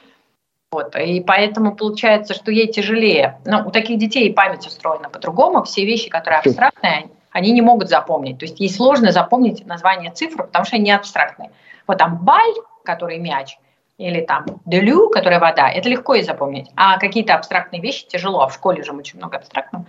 [0.73, 3.41] Вот, и поэтому получается, что ей тяжелее.
[3.45, 5.63] Но у таких детей память устроена по-другому.
[5.65, 8.39] Все вещи, которые абстрактные, они не могут запомнить.
[8.39, 11.51] То есть ей сложно запомнить название цифр, потому что они абстрактные.
[11.87, 12.55] Вот там баль,
[12.85, 13.59] который мяч,
[13.99, 16.71] или там делю, которая вода, это легко и запомнить.
[16.77, 19.87] А какие-то абстрактные вещи тяжело, в школе же очень много абстрактного.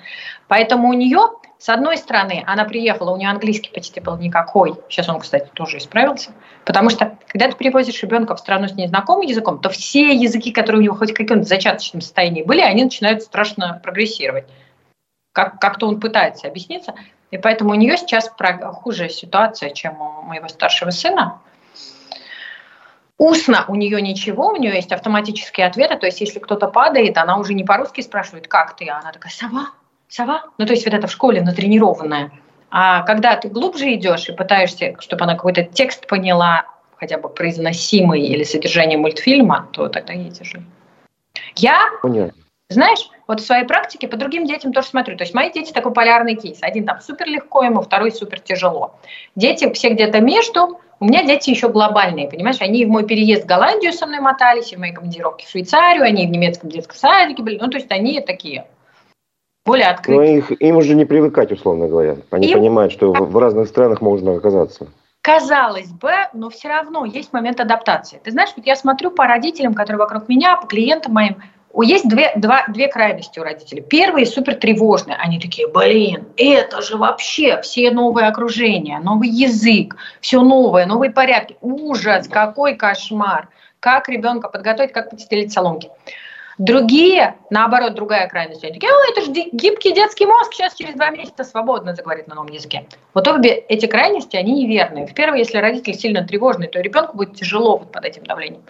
[0.48, 1.20] Поэтому у нее,
[1.60, 4.74] с одной стороны, она приехала, у нее английский почти был никакой.
[4.90, 6.32] Сейчас он, кстати, тоже исправился.
[6.66, 10.82] Потому что, когда ты перевозишь ребенка в страну с незнакомым языком, то все языки, которые
[10.82, 14.46] у него хоть в каком-то зачаточном состоянии были, они начинают страшно прогрессировать.
[15.34, 16.96] Как- как-то он пытается объясниться.
[17.30, 18.32] И поэтому у нее сейчас
[18.74, 21.42] хуже ситуация, чем у моего старшего сына.
[23.20, 27.38] Устно у нее ничего, у нее есть автоматические ответы, то есть если кто-то падает, она
[27.38, 29.72] уже не по-русски спрашивает, как ты, а она такая, сова,
[30.08, 30.46] сова.
[30.58, 32.32] Ну, то есть вот это в школе натренированная.
[32.72, 36.64] А когда ты глубже идешь и пытаешься, чтобы она какой-то текст поняла,
[36.96, 40.64] хотя бы произносимый или содержание мультфильма, то тогда ей тяжело.
[41.58, 42.42] Я, Понятно.
[42.74, 45.18] Знаешь, вот в своей практике по другим детям тоже смотрю.
[45.18, 46.60] То есть мои дети такой полярный кейс.
[46.62, 48.96] Один там супер легко ему, второй супер тяжело.
[49.36, 52.62] Дети все где-то между, у меня дети еще глобальные, понимаешь?
[52.62, 56.04] Они в мой переезд в Голландию со мной мотались, и в моей командировке в Швейцарию,
[56.04, 57.58] они в немецком детском садике были.
[57.58, 58.68] Ну, то есть они такие
[59.66, 60.18] более открытые.
[60.18, 62.18] Но их, им уже не привыкать, условно говоря.
[62.32, 62.60] Они им...
[62.60, 64.88] понимают, что в, в разных странах можно оказаться.
[65.22, 68.22] Казалось бы, но все равно есть момент адаптации.
[68.24, 71.38] Ты знаешь, вот я смотрю по родителям, которые вокруг меня, по клиентам моим,
[71.82, 73.82] есть две, два, две крайности у родителей.
[73.82, 75.18] Первые супер тревожные.
[75.18, 81.58] Они такие, блин, это же вообще все новые окружения, новый язык, все новое, новые порядки.
[81.62, 83.50] Ужас, какой кошмар.
[83.80, 85.90] Как ребенка подготовить, как подстелить соломки.
[86.58, 88.66] Другие, наоборот, другая крайность.
[88.66, 92.36] Они такие, о, это же гибкий детский мозг, сейчас через два месяца свободно заговорит на
[92.36, 92.86] новом языке.
[93.14, 95.08] Вот обе эти крайности, они неверные.
[95.08, 98.64] В первой, если родитель сильно тревожный, то ребенку будет тяжело вот под этим давлением.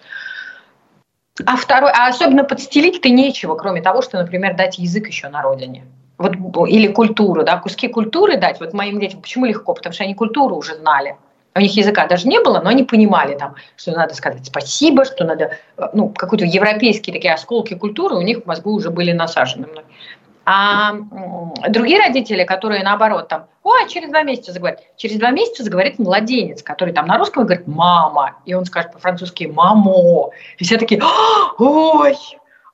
[1.46, 5.86] А второй, а особенно подстелить-то нечего, кроме того, что, например, дать язык еще на родине.
[6.18, 6.36] Вот,
[6.68, 8.60] или культуру, да, куски культуры дать.
[8.60, 9.74] Вот моим детям почему легко?
[9.74, 11.16] Потому что они культуру уже знали.
[11.56, 15.24] У них языка даже не было, но они понимали, там, что надо сказать спасибо, что
[15.24, 15.58] надо,
[15.94, 19.68] ну, какие-то европейские такие осколки культуры у них в мозгу уже были насажены.
[20.52, 20.96] А
[21.68, 24.80] другие родители, которые наоборот там, ой, через два месяца заговорит.
[24.98, 29.44] Через два месяца заговорит младенец, который там на русском говорит «мама», и он скажет по-французски
[29.44, 30.32] «мамо».
[30.58, 31.04] И все такие
[31.60, 32.18] «ой,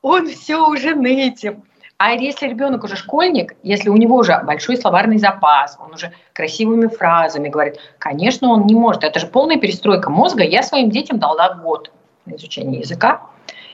[0.01, 1.65] он все уже нытим».
[1.97, 6.87] А если ребенок уже школьник, если у него уже большой словарный запас, он уже красивыми
[6.87, 9.03] фразами говорит, конечно, он не может.
[9.03, 10.45] Это же полная перестройка мозга.
[10.45, 11.91] Я своим детям дала год
[12.25, 13.23] на изучение языка.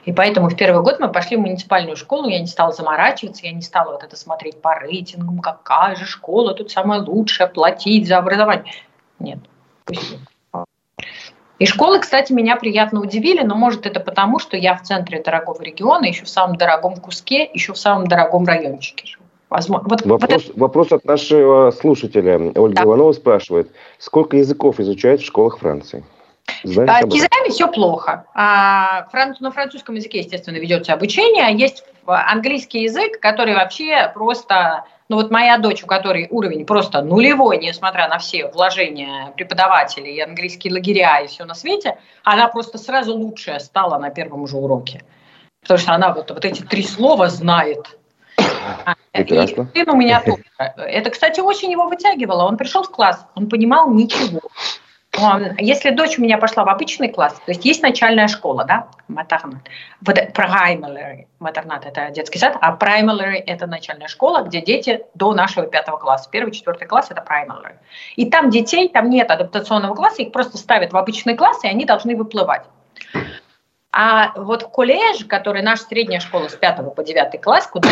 [0.06, 3.52] И поэтому в первый год мы пошли в муниципальную школу, я не стала заморачиваться, я
[3.52, 8.18] не стала вот это смотреть по рейтингам, какая же школа тут самая лучшая, платить за
[8.18, 8.74] образование.
[9.20, 9.40] Нет.
[11.60, 15.62] И школы, кстати, меня приятно удивили, но может это потому, что я в центре дорогого
[15.62, 19.18] региона, еще в самом дорогом куске, еще в самом дорогом райончике
[19.52, 19.90] Возможно.
[19.90, 20.60] Вот, вопрос, вот это...
[20.60, 22.38] вопрос от нашего слушателя.
[22.56, 22.84] Ольга да.
[22.84, 26.04] Иванова спрашивает, сколько языков изучают в школах Франции?
[26.64, 28.26] Знаете а, языками все плохо.
[28.34, 29.08] А,
[29.40, 31.46] на французском языке, естественно, ведется обучение.
[31.46, 34.86] А есть английский язык, который вообще просто...
[35.10, 40.22] Ну вот моя дочь, у которой уровень просто нулевой, несмотря на все вложения преподавателей и
[40.22, 45.04] английские лагеря и все на свете, она просто сразу лучшая стала на первом же уроке.
[45.62, 47.98] Потому что она вот, вот эти три слова знает.
[49.12, 49.70] Прекрасно.
[49.74, 50.44] И сын у меня тоже.
[50.58, 52.44] Это, кстати, очень его вытягивало.
[52.44, 54.40] Он пришел в класс, он понимал ничего.
[55.60, 59.62] Если дочь у меня пошла в обычный класс, то есть есть начальная школа, да, матернат,
[60.00, 65.68] вот primary, матернат это детский сад, а primary это начальная школа, где дети до нашего
[65.68, 66.30] пятого класса.
[66.32, 67.76] Первый, четвертый класс это primary.
[68.16, 71.86] И там детей, там нет адаптационного класса, их просто ставят в обычный класс, и они
[71.86, 72.64] должны выплывать.
[73.94, 77.90] А вот колледж, который наша средняя школа с 5 по 9 класс, куда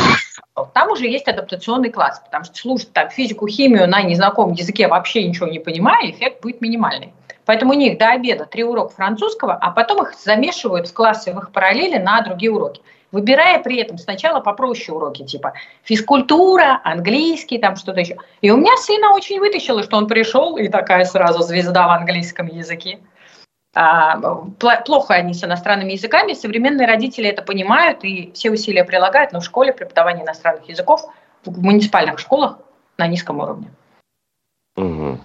[0.73, 5.27] там уже есть адаптационный класс, потому что слушать там физику, химию на незнакомом языке вообще
[5.27, 7.13] ничего не понимая, эффект будет минимальный.
[7.45, 11.39] Поэтому у них до обеда три урока французского, а потом их замешивают в классы в
[11.39, 12.81] их параллели на другие уроки.
[13.11, 18.17] Выбирая при этом сначала попроще уроки, типа физкультура, английский, там что-то еще.
[18.41, 22.45] И у меня сына очень вытащило, что он пришел, и такая сразу звезда в английском
[22.45, 22.99] языке.
[23.75, 24.17] А,
[24.85, 26.33] плохо они с иностранными языками.
[26.33, 31.01] Современные родители это понимают и все усилия прилагают, но в школе преподавание иностранных языков
[31.45, 32.57] в муниципальных школах
[32.97, 33.67] на низком уровне.
[34.75, 35.19] Угу.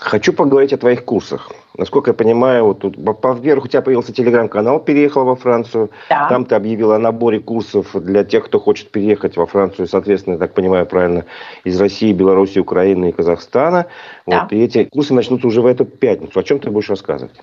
[0.00, 1.50] Хочу поговорить о твоих курсах.
[1.76, 5.90] Насколько я понимаю, вот тут, во-первых, у тебя появился телеграм-канал «Переехала во Францию».
[6.08, 6.28] Да.
[6.28, 10.38] Там ты объявила о наборе курсов для тех, кто хочет переехать во Францию, соответственно, я
[10.38, 11.24] так понимаю правильно,
[11.64, 13.86] из России, Беларуси, Украины и Казахстана.
[14.26, 14.42] Да.
[14.42, 16.38] Вот, и эти курсы начнутся уже в эту пятницу.
[16.38, 17.34] О чем ты будешь рассказывать?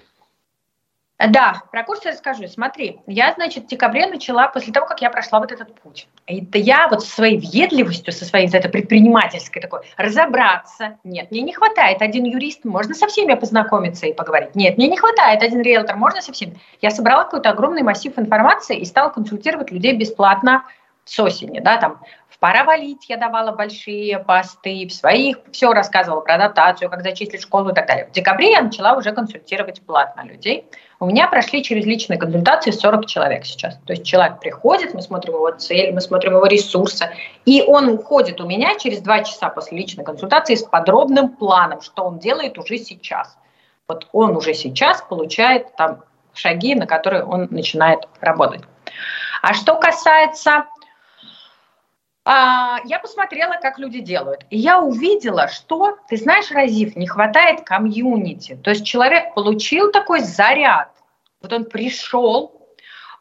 [1.17, 2.45] Да, про курсы расскажу.
[2.47, 6.09] Смотри, я, значит, в декабре начала после того, как я прошла вот этот путь.
[6.27, 10.97] Это я вот со своей въедливостью, со своей вот этой предпринимательской такой, разобраться.
[11.05, 14.55] Нет, мне не хватает один юрист, можно со всеми познакомиться и поговорить.
[14.55, 16.57] Нет, мне не хватает один риэлтор, можно со всеми.
[16.81, 20.65] Я собрала какой-то огромный массив информации и стала консультировать людей бесплатно
[21.05, 22.01] с осени, да, там
[22.45, 27.71] Пора валить, я давала большие посты, в своих все рассказывала про адаптацию, как зачислить школу
[27.71, 28.05] и так далее.
[28.05, 30.67] В декабре я начала уже консультировать платно людей.
[31.05, 33.77] У меня прошли через личные консультации 40 человек сейчас.
[33.85, 38.41] То есть человек приходит, мы смотрим его цель, мы смотрим его ресурсы, и он уходит
[38.41, 42.79] у меня через два часа после личной консультации с подробным планом, что он делает уже
[42.79, 43.37] сейчас.
[43.87, 46.03] Вот он уже сейчас получает там
[46.33, 48.63] шаги, на которые он начинает работать.
[49.43, 50.65] А что касается
[52.27, 54.47] а, я посмотрела, как люди делают.
[54.49, 58.55] И я увидела, что, ты знаешь, Разив, не хватает комьюнити.
[58.63, 60.89] То есть человек получил такой заряд.
[61.45, 62.67] Вот он пришел,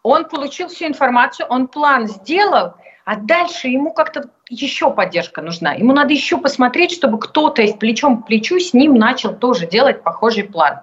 [0.03, 2.73] он получил всю информацию, он план сделал,
[3.05, 5.75] а дальше ему как-то еще поддержка нужна.
[5.75, 10.03] Ему надо еще посмотреть, чтобы кто-то из плечом к плечу с ним начал тоже делать
[10.03, 10.81] похожий план.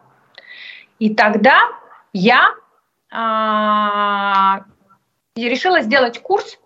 [0.99, 1.57] И тогда
[2.13, 2.51] я
[3.11, 4.65] а,
[5.35, 6.59] решила сделать курс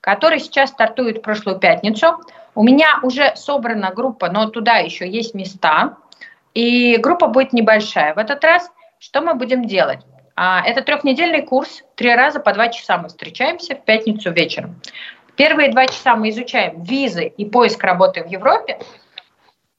[0.00, 2.20] который сейчас стартует в прошлую пятницу.
[2.54, 5.96] У меня уже собрана группа, но туда еще есть места.
[6.52, 8.12] И группа будет небольшая.
[8.12, 10.00] В этот раз что мы будем делать?
[10.36, 14.80] А, это трехнедельный курс, три раза по два часа мы встречаемся в пятницу вечером.
[15.36, 18.78] Первые два часа мы изучаем визы и поиск работы в Европе.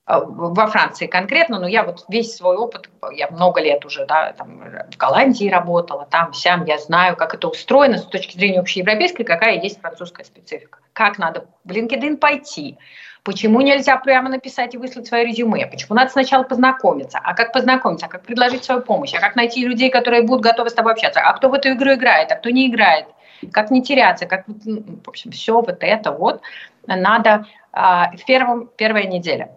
[0.07, 4.33] Э, во Франции конкретно, но я вот весь свой опыт, я много лет уже да,
[4.33, 4.59] там,
[4.91, 9.59] в Голландии работала, там, сям, я знаю, как это устроено с точки зрения общеевропейской, какая
[9.61, 10.79] есть французская специфика.
[10.93, 12.77] Как надо в LinkedIn пойти,
[13.25, 18.05] почему нельзя прямо написать и выслать свое резюме, почему надо сначала познакомиться, а как познакомиться,
[18.05, 21.19] а как предложить свою помощь, а как найти людей, которые будут готовы с тобой общаться,
[21.21, 23.07] а кто в эту игру играет, а кто не играет,
[23.51, 26.41] как не теряться, как, в общем, все вот это вот
[26.85, 29.49] надо а, первом, первая неделя.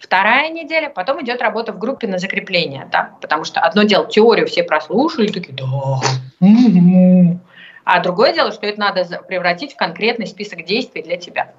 [0.00, 4.46] Вторая неделя, потом идет работа в группе на закрепление, да, потому что одно дело теорию
[4.46, 7.38] все прослушали, такие, да,
[7.86, 11.52] а другое дело, что это надо превратить в конкретный список действий для тебя.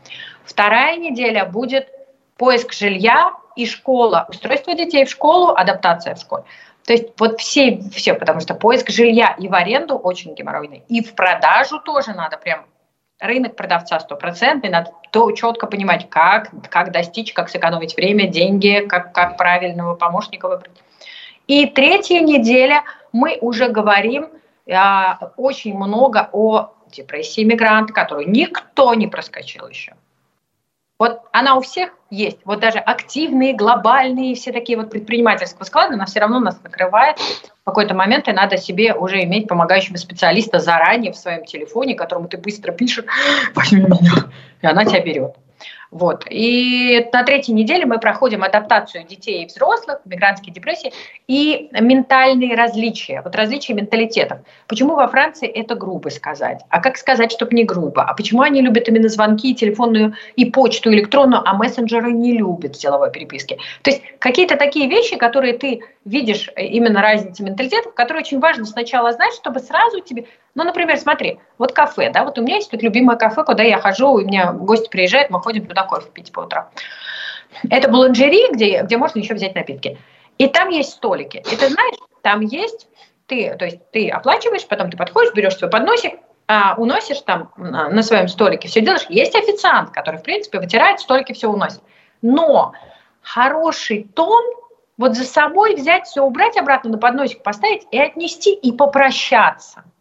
[0.47, 1.89] Вторая неделя будет
[2.37, 6.45] поиск жилья и школа, устройство детей в школу, адаптация в школе.
[6.85, 11.03] То есть вот все, все, потому что поиск жилья и в аренду очень геморройный, и
[11.03, 12.65] в продажу тоже надо прям
[13.19, 19.13] рынок продавца стопроцентный, надо то четко понимать, как, как достичь, как сэкономить время, деньги, как,
[19.13, 20.71] как правильного помощника выбрать.
[21.47, 24.29] И третья неделя мы уже говорим
[24.71, 29.95] а, очень много о депрессии мигранта, которую никто не проскочил еще.
[30.99, 32.39] Вот она у всех есть.
[32.43, 37.17] Вот даже активные, глобальные, все такие вот предпринимательского склада, она все равно нас накрывает.
[37.19, 42.27] В какой-то момент и надо себе уже иметь помогающего специалиста заранее в своем телефоне, которому
[42.27, 43.05] ты быстро пишешь,
[43.53, 44.31] возьми меня,
[44.61, 45.35] и она тебя берет.
[45.97, 46.25] Вот.
[46.29, 50.93] И на третьей неделе мы проходим адаптацию детей и взрослых, мигрантские депрессии
[51.27, 54.37] и ментальные различия, вот различия менталитетов.
[54.67, 56.61] Почему во Франции это грубо сказать?
[56.69, 58.03] А как сказать, чтобы не грубо?
[58.03, 62.79] А почему они любят именно звонки, телефонную и почту электронную, а мессенджеры не любят в
[62.79, 63.57] деловой переписке?
[63.81, 68.66] То есть какие-то такие вещи, которые ты видишь, э, именно разницы менталитетов, которые очень важно
[68.66, 70.28] сначала знать, чтобы сразу тебе
[70.58, 73.78] ну, например, смотри, вот кафе, да, вот у меня есть тут любимое кафе, куда я
[73.78, 76.70] хожу, у меня гости приезжают, мы ходим туда кофе пить по утрам.
[77.70, 79.99] Это буланжери, где, где можно еще взять напитки.
[80.39, 81.38] И там есть столики.
[81.38, 82.88] И ты знаешь, там есть,
[83.28, 86.14] ты, то есть ты оплачиваешь, потом ты подходишь, берешь свой подносик,
[86.47, 89.05] а, уносишь там на, на своем столике, все делаешь.
[89.10, 91.82] Есть официант, который, в принципе, вытирает столики, все уносит.
[92.24, 92.74] Но
[93.22, 94.43] хороший тон
[94.97, 99.83] вот за собой взять, все убрать обратно на подносик, поставить и отнести и попрощаться–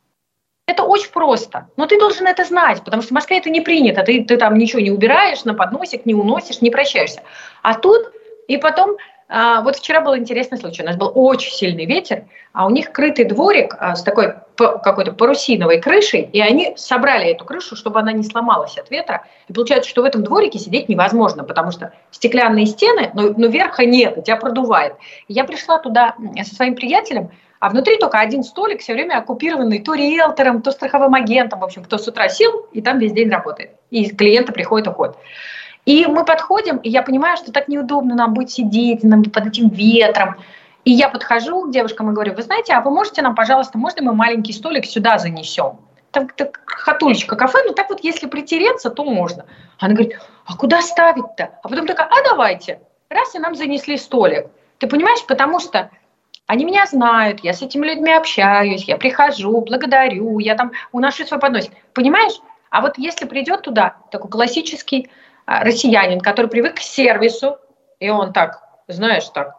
[0.66, 1.68] это очень просто.
[1.76, 4.02] Но ты должен это знать, потому что в Москве это не принято.
[4.02, 7.22] Ты, ты там ничего не убираешь, на подносик не уносишь, не прощаешься.
[7.62, 8.12] А тут
[8.48, 8.96] и потом
[9.28, 10.82] а, вот вчера был интересный случай.
[10.82, 15.12] У нас был очень сильный ветер, а у них крытый дворик а, с такой какой-то
[15.12, 19.26] парусиновой крышей, и они собрали эту крышу, чтобы она не сломалась от ветра.
[19.48, 23.84] И получается, что в этом дворике сидеть невозможно, потому что стеклянные стены, но, но верха
[23.84, 24.94] нет, тебя продувает.
[25.28, 29.94] Я пришла туда со своим приятелем, а внутри только один столик, все время оккупированный то
[29.94, 33.72] риэлтором, то страховым агентом, в общем, кто с утра сел и там весь день работает.
[33.90, 35.16] И клиенты приходят, уходят.
[35.86, 39.68] И мы подходим, и я понимаю, что так неудобно нам будет сидеть нам под этим
[39.68, 40.36] ветром.
[40.84, 44.02] И я подхожу к девушкам и говорю, вы знаете, а вы можете нам, пожалуйста, можно
[44.02, 45.78] мы маленький столик сюда занесем?
[46.10, 49.46] Там так, хатулечка кафе, ну так вот если притереться, то можно.
[49.78, 51.58] Она говорит, а куда ставить-то?
[51.62, 52.80] А потом такая, а давайте.
[53.08, 54.48] Раз, и нам занесли столик.
[54.78, 55.90] Ты понимаешь, потому что
[56.46, 61.40] Они меня знают, я с этими людьми общаюсь, я прихожу, благодарю, я там уношу свой
[61.40, 61.72] подносик.
[61.92, 62.34] Понимаешь?
[62.70, 65.10] А вот если придет туда такой классический
[65.46, 67.58] россиянин, который привык к сервису,
[68.00, 69.54] и он так, знаешь, так,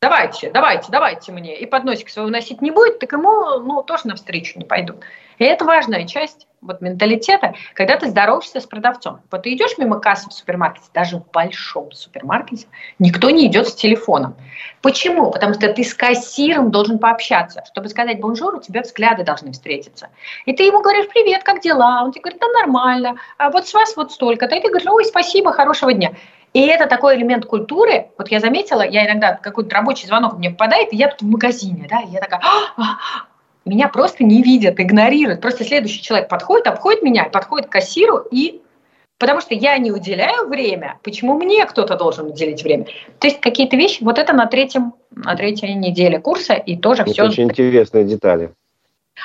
[0.00, 4.58] давайте, давайте, давайте мне, и подносик свой уносить не будет, так ему ну, тоже навстречу
[4.58, 5.04] не пойдут.
[5.38, 9.20] И это важная часть вот менталитета, когда ты здороваешься с продавцом.
[9.30, 12.66] Вот ты идешь мимо кассы в супермаркете, даже в большом супермаркете,
[12.98, 14.36] никто не идет с телефоном.
[14.82, 15.30] Почему?
[15.30, 17.64] Потому что ты с кассиром должен пообщаться.
[17.66, 20.08] Чтобы сказать bonjour, у тебя взгляды должны встретиться.
[20.46, 22.02] И ты ему говоришь, привет, как дела?
[22.02, 24.56] Он тебе говорит, да нормально, а вот с вас вот столько-то.
[24.56, 26.12] И ты говоришь, ой, спасибо, хорошего дня.
[26.54, 28.08] И это такой элемент культуры.
[28.16, 31.86] Вот я заметила, я иногда какой-то рабочий звонок мне попадает, и я тут в магазине,
[31.88, 33.26] да, и я такая, «А, а,
[33.68, 35.40] меня просто не видят, игнорируют.
[35.40, 38.62] Просто следующий человек подходит, обходит меня, подходит к кассиру и
[39.18, 42.86] Потому что я не уделяю время, почему мне кто-то должен уделить время?
[43.18, 47.10] То есть какие-то вещи, вот это на третьем, на третьей неделе курса, и тоже это
[47.10, 47.24] все...
[47.24, 48.52] Очень интересные детали.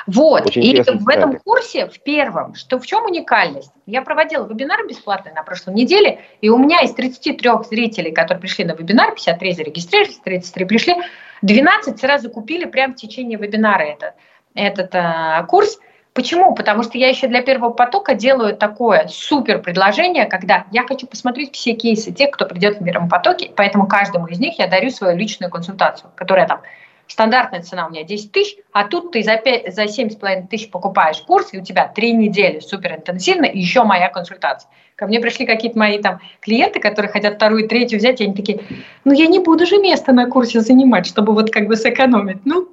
[0.07, 3.71] Вот, Очень и в этом курсе, в первом, что в чем уникальность?
[3.85, 8.65] Я проводила вебинар бесплатный на прошлой неделе, и у меня из 33 зрителей, которые пришли
[8.65, 10.95] на вебинар, 53 зарегистрировались, 33 пришли,
[11.43, 14.13] 12 сразу купили прямо в течение вебинара этот,
[14.55, 15.79] этот а, курс.
[16.13, 16.53] Почему?
[16.53, 21.55] Потому что я еще для первого потока делаю такое супер предложение, когда я хочу посмотреть
[21.55, 25.17] все кейсы тех, кто придет в первом потоке, поэтому каждому из них я дарю свою
[25.17, 26.61] личную консультацию, которая там
[27.07, 31.19] стандартная цена у меня 10 тысяч, а тут ты за, 5, за 7,5 тысяч покупаешь
[31.21, 34.69] курс, и у тебя 3 недели супер интенсивно, и еще моя консультация.
[34.95, 38.61] Ко мне пришли какие-то мои там клиенты, которые хотят вторую, третью взять, и они такие,
[39.03, 42.45] ну я не буду же место на курсе занимать, чтобы вот как бы сэкономить.
[42.45, 42.69] Ну,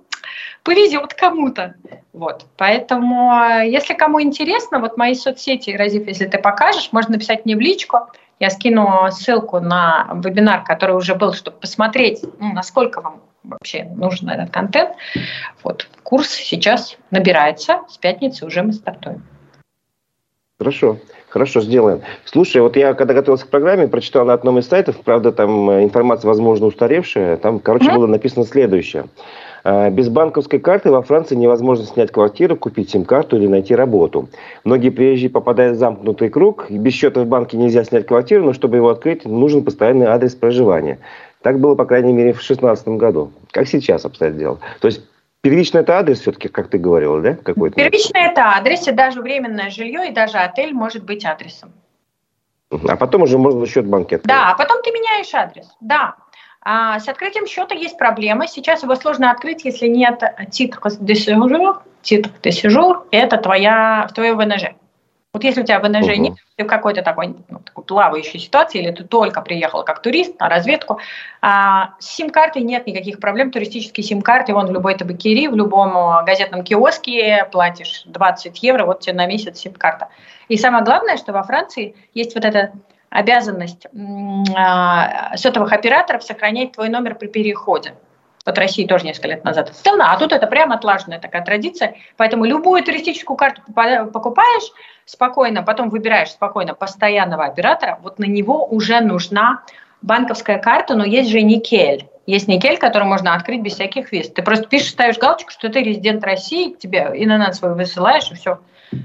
[0.63, 1.75] повезет кому-то.
[2.13, 2.47] Вот.
[2.57, 3.33] Поэтому,
[3.65, 7.99] если кому интересно, вот мои соцсети, Разив, если ты покажешь, можно написать мне в личку.
[8.39, 14.29] Я скину ссылку на вебинар, который уже был, чтобы посмотреть, ну, насколько вам вообще нужен
[14.29, 14.91] этот контент.
[15.63, 15.89] Вот.
[16.03, 19.23] Курс сейчас набирается, с пятницы уже мы стартуем.
[20.59, 20.99] Хорошо,
[21.31, 22.03] хорошо, сделаем.
[22.27, 25.85] Слушай, вот я когда готовился к программе, прочитал на одном из сайтов, правда, там э,
[25.85, 27.95] информация, возможно, устаревшая, там, короче, mm-hmm.
[27.95, 29.07] было написано следующее.
[29.65, 34.29] Э, без банковской карты во Франции невозможно снять квартиру, купить сим-карту или найти работу.
[34.65, 36.71] Многие приезжие попадают в замкнутый круг.
[36.71, 40.99] Без счета в банке нельзя снять квартиру, но чтобы его открыть, нужен постоянный адрес проживания.
[41.43, 43.33] Так было, по крайней мере, в 2016 году.
[43.51, 44.59] Как сейчас обстоят дела?
[44.81, 45.03] То есть
[45.43, 47.35] Первично это адрес все-таки, как ты говорила, да?
[47.35, 47.75] Какой-то?
[47.75, 51.73] Первично это адрес, и даже временное жилье, и даже отель может быть адресом.
[52.71, 56.15] А потом уже можно счет банки Да, а потом ты меняешь адрес, да.
[56.63, 58.47] А с открытием счета есть проблема.
[58.47, 61.83] Сейчас его сложно открыть, если нет титра de séjour.
[62.03, 64.75] Титр de séjour– это твоя, твое ВНЖ.
[65.33, 66.21] Вот если у тебя ВНЖ угу.
[66.23, 70.41] нет, ты в какой-то такой, ну, такой плавающей ситуации, или ты только приехал как турист
[70.41, 70.99] на разведку,
[71.41, 73.53] а, с сим-картой нет никаких проблем.
[73.53, 79.01] Туристические сим-карты, вон в любой табакерии, в любом э, газетном киоске платишь 20 евро, вот
[79.01, 80.09] тебе на месяц сим-карта.
[80.49, 82.73] И самое главное, что во Франции есть вот эта
[83.11, 83.87] обязанность
[84.57, 87.95] а, сотовых операторов сохранять твой номер при переходе.
[88.47, 91.97] Вот России тоже несколько лет назад сделано, а тут это прямо отлаженная такая традиция.
[92.17, 94.73] Поэтому любую туристическую карту покупаешь
[95.05, 99.63] спокойно, потом выбираешь спокойно постоянного оператора, вот на него уже нужна
[100.01, 102.09] банковская карта, но есть же никель.
[102.27, 104.31] Есть никель, который можно открыть без всяких виз.
[104.31, 108.61] Ты просто пишешь, ставишь галочку, что ты резидент России, тебе ИНН свой высылаешь, и все.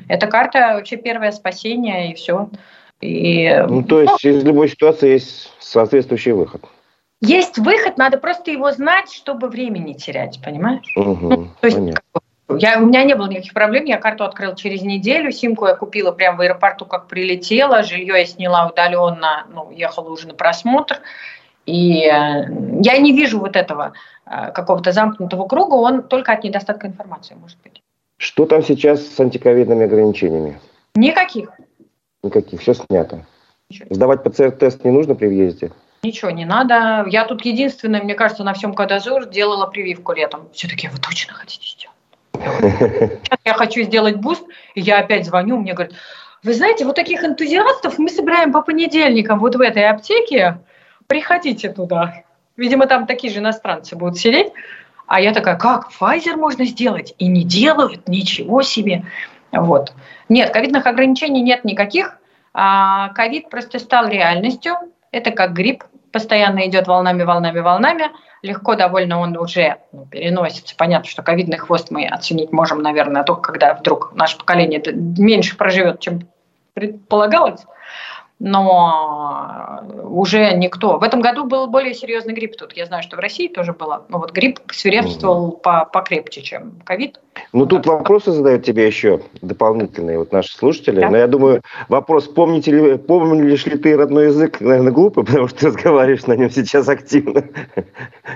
[0.07, 2.49] Эта карта вообще первое спасение, и все.
[3.01, 6.63] И, ну, то есть ну, из любой ситуации есть соответствующий выход.
[7.21, 10.85] Есть выход, надо просто его знать, чтобы времени терять, понимаешь?
[10.95, 11.79] Угу, ну, то есть,
[12.49, 16.11] я, у меня не было никаких проблем, я карту открыл через неделю, симку я купила
[16.11, 20.99] прямо в аэропорту, как прилетела, жилье я сняла удаленно, ну, ехала уже на просмотр,
[21.65, 22.45] и э,
[22.81, 23.93] я не вижу вот этого
[24.25, 27.81] э, какого-то замкнутого круга, он только от недостатка информации, может быть.
[28.17, 30.59] Что там сейчас с антиковидными ограничениями?
[30.93, 31.49] Никаких.
[32.25, 33.23] Никаких, все снято.
[33.69, 33.87] Ничего.
[33.91, 35.71] Сдавать ПЦР-тест не нужно при въезде?
[36.01, 37.05] Ничего не надо.
[37.07, 40.49] Я тут единственная, мне кажется, на всем Côte d'Azur делала прививку летом.
[40.51, 43.21] Все таки вы точно хотите сделать?
[43.23, 45.93] Сейчас я хочу сделать boost, и я опять звоню, мне говорят,
[46.41, 50.57] вы знаете, вот таких энтузиастов мы собираем по понедельникам вот в этой аптеке,
[51.05, 52.23] приходите туда.
[52.57, 54.51] Видимо, там такие же иностранцы будут сидеть.
[55.05, 57.13] А я такая, как, Pfizer можно сделать?
[57.19, 59.05] И не делают, ничего себе.
[59.55, 59.93] Вот.
[60.29, 62.17] Нет, ковидных ограничений нет никаких.
[62.53, 64.75] А ковид просто стал реальностью.
[65.11, 68.05] Это как грипп постоянно идет волнами, волнами, волнами.
[68.41, 70.75] Легко довольно он уже ну, переносится.
[70.77, 75.99] Понятно, что ковидный хвост мы оценить можем, наверное, только когда вдруг наше поколение меньше проживет,
[75.99, 76.27] чем
[76.73, 77.65] предполагалось.
[78.39, 80.97] Но уже никто.
[80.97, 82.73] В этом году был более серьезный грипп тут.
[82.73, 84.05] Я знаю, что в России тоже было.
[84.09, 85.57] Но вот грипп свирепствовал угу.
[85.57, 87.21] по покрепче, чем ковид.
[87.53, 90.99] Ну, тут вопросы задают тебе еще дополнительные вот наши слушатели.
[90.99, 91.09] Да?
[91.09, 95.59] Но я думаю, вопрос, помните ли, помнишь ли ты родной язык, наверное, глупый, потому что
[95.59, 97.43] ты разговариваешь на нем сейчас активно.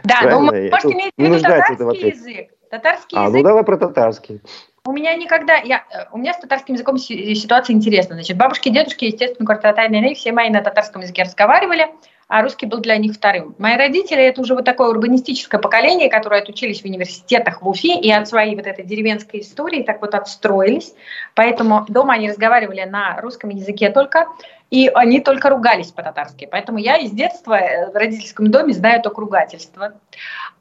[0.04, 2.50] Да, но ну, может иметь в виду татарский язык.
[2.70, 3.38] Татарский а, ну язык.
[3.38, 4.42] ну давай про татарский.
[4.86, 8.16] У меня никогда, я, э, у меня с татарским языком ситуация интересная.
[8.16, 11.88] Значит, бабушки, дедушки, естественно, квартатайные, все мои на татарском языке разговаривали,
[12.30, 13.56] а русский был для них вторым.
[13.58, 18.12] Мои родители– это уже вот такое урбанистическое поколение, которое отучились в университетах в Уфе и
[18.12, 20.94] от своей вот этой деревенской истории так вот отстроились.
[21.34, 24.28] Поэтому дома они разговаривали на русском языке только,
[24.70, 26.48] и они только ругались по-татарски.
[26.50, 29.94] Поэтому я из детства э, в родительском доме знаю только ругательство.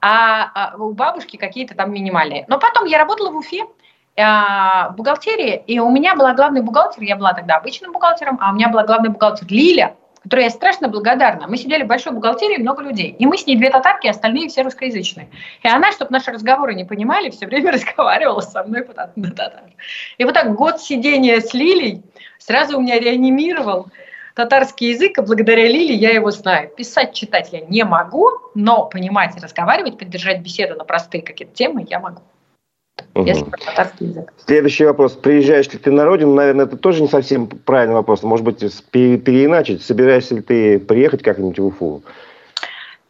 [0.00, 2.46] А, а у бабушки какие-то там минимальные.
[2.48, 3.66] Но потом я работала в Уфе,
[4.18, 8.54] в бухгалтерии, и у меня была главный бухгалтер, я была тогда обычным бухгалтером, а у
[8.54, 9.94] меня была главный бухгалтер Лиля,
[10.24, 11.46] которой я страшно благодарна.
[11.46, 14.62] Мы сидели в большой бухгалтерии, много людей, и мы с ней две татарки, остальные все
[14.62, 15.28] русскоязычные.
[15.62, 19.62] И она, чтобы наши разговоры не понимали, все время разговаривала со мной на татар.
[20.18, 22.02] И вот так год сидения с Лилей
[22.38, 23.86] сразу у меня реанимировал
[24.34, 26.70] татарский язык, и благодаря Лиле я его знаю.
[26.76, 31.86] Писать, читать я не могу, но понимать и разговаривать, поддержать беседу на простые какие-то темы
[31.88, 32.22] я могу.
[33.14, 33.26] Угу.
[33.26, 33.44] Если
[34.00, 34.32] язык.
[34.46, 35.12] Следующий вопрос.
[35.12, 36.34] Приезжаешь ли ты на родину?
[36.34, 38.22] Наверное, это тоже не совсем правильный вопрос.
[38.22, 39.82] Может быть, переиначить.
[39.82, 42.02] Собираешься ли ты приехать как-нибудь в Уфу?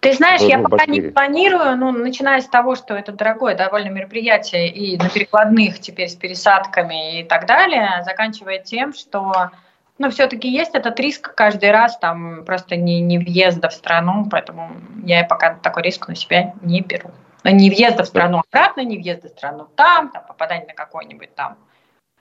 [0.01, 4.69] Ты знаешь, я пока не планирую, ну, начиная с того, что это дорогое довольно мероприятие
[4.69, 9.51] и на перекладных теперь с пересадками и так далее, заканчивая тем, что
[9.99, 14.71] ну, все-таки есть этот риск каждый раз, там просто не, не въезда в страну, поэтому
[15.05, 17.11] я пока такой риск на себя не беру.
[17.45, 21.57] Не въезда в страну обратно, не въезда в страну там, там попадание на какой-нибудь там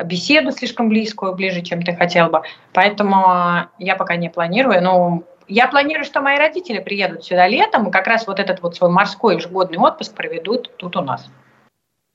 [0.03, 2.41] беседу слишком близкую, ближе, чем ты хотел бы.
[2.73, 4.81] Поэтому я пока не планирую.
[4.83, 8.75] Ну, я планирую, что мои родители приедут сюда летом и как раз вот этот вот
[8.75, 11.27] свой морской ежегодный отпуск проведут тут у нас.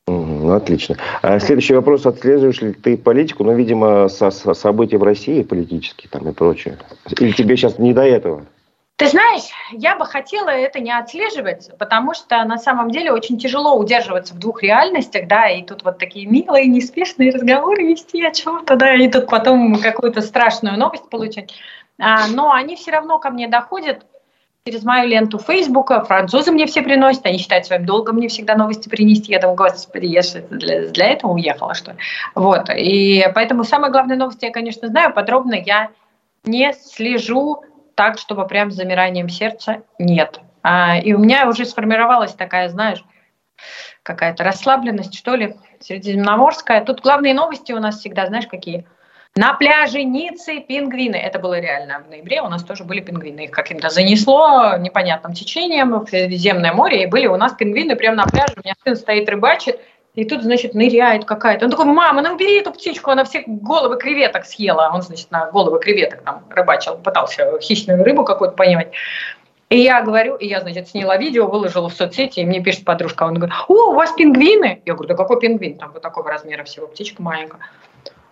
[0.08, 0.96] Ну, отлично.
[1.22, 2.04] А следующий вопрос.
[2.06, 6.76] Отслеживаешь ли ты политику, ну, видимо, со, со событий в России политические там и прочее?
[7.18, 8.44] Или тебе сейчас не до этого?
[9.02, 9.42] Ты знаешь,
[9.72, 14.38] я бы хотела это не отслеживать, потому что на самом деле очень тяжело удерживаться в
[14.38, 19.10] двух реальностях, да, и тут вот такие милые, неспешные разговоры вести о чем-то, да, и
[19.10, 21.52] тут потом какую-то страшную новость получать.
[21.98, 24.06] А, но они все равно ко мне доходят
[24.64, 28.88] через мою ленту Фейсбука, французы мне все приносят, они считают своим долгом мне всегда новости
[28.88, 29.32] принести.
[29.32, 31.98] Я думаю, господи, я же для, для этого уехала, что ли.
[32.36, 35.88] Вот, и поэтому самые главные новости я, конечно, знаю, подробно я
[36.44, 37.64] не слежу
[37.94, 40.40] так, чтобы прям с замиранием сердца нет.
[40.62, 43.04] А, и у меня уже сформировалась такая, знаешь,
[44.02, 46.84] какая-то расслабленность, что ли, средиземноморская.
[46.84, 48.86] Тут главные новости у нас всегда, знаешь, какие?
[49.34, 51.16] На пляже Ниццы пингвины.
[51.16, 52.42] Это было реально в ноябре.
[52.42, 53.44] У нас тоже были пингвины.
[53.44, 57.04] Их каким-то занесло непонятным течением в Средиземное море.
[57.04, 58.52] И были у нас пингвины прямо на пляже.
[58.56, 59.80] У меня сын стоит рыбачит.
[60.14, 61.64] И тут, значит, ныряет какая-то.
[61.64, 64.90] Он такой, мама, ну убери эту птичку, она все головы креветок съела.
[64.92, 68.92] Он, значит, на головы креветок там рыбачил, пытался хищную рыбу какую-то поймать.
[69.70, 73.22] И я говорю, и я, значит, сняла видео, выложила в соцсети, и мне пишет подружка,
[73.22, 74.82] он говорит, о, у вас пингвины?
[74.84, 75.78] Я говорю, да какой пингвин?
[75.78, 77.60] Там вот такого размера всего, птичка маленькая.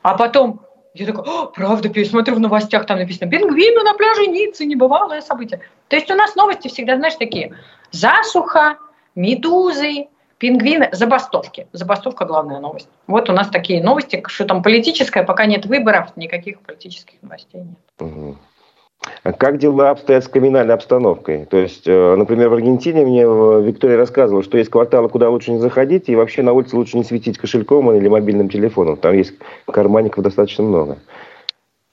[0.03, 0.61] А потом
[0.93, 5.61] я такая, О, правда, пересмотрю в новостях, там написано, пингвины на пляже Ниццы, небывалое событие.
[5.89, 7.55] То есть у нас новости всегда, знаешь, такие,
[7.91, 8.77] засуха,
[9.15, 10.09] медузы,
[10.41, 11.69] Пингвины, забастовки.
[11.75, 12.89] Забастовка– главная новость.
[13.07, 17.79] Вот у нас такие новости, что там политическое, пока нет выборов, никаких политических новостей нет.
[18.01, 18.37] Угу.
[19.23, 21.45] А как дела обстоят с криминальной обстановкой?
[21.45, 25.51] То есть, э, например, в Аргентине мне э, Виктория рассказывала, что есть кварталы, куда лучше
[25.51, 28.97] не заходить, и вообще на улице лучше не светить кошельком или мобильным телефоном.
[28.97, 29.35] Там есть
[29.71, 30.99] карманников достаточно много.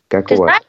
[0.07, 0.51] Как Ты у вас?
[0.51, 0.63] Знаешь,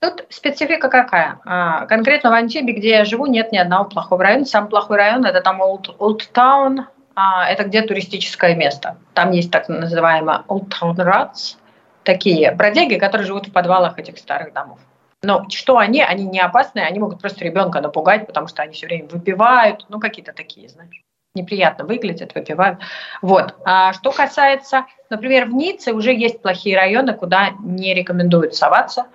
[0.00, 1.38] Тут специфика какая?
[1.44, 4.46] А, конкретно в Антибе, где я живу, нет ни одного плохого района.
[4.46, 6.99] Самый плохой район– это там Old Town, а,
[7.48, 8.96] это где туристическое место.
[9.14, 11.56] Там есть так называемые Old Town Rats,
[12.02, 14.78] такие бродяги, которые живут в подвалах этих старых домов.
[15.22, 16.02] Но что они?
[16.02, 20.00] Они не опасные, они могут просто ребенка напугать, потому что они все время выпивают, ну
[20.00, 21.02] какие-то такие, знаешь
[21.34, 22.80] неприятно выглядят, выпивают.
[23.22, 23.54] Вот.
[23.64, 29.06] А что касается, например, в Ницце уже есть плохие районы, куда не рекомендуют соваться.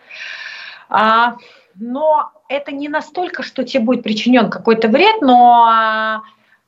[0.88, 1.36] А,
[1.76, 6.24] но это не настолько, что тебе будет причинен какой-то вред, но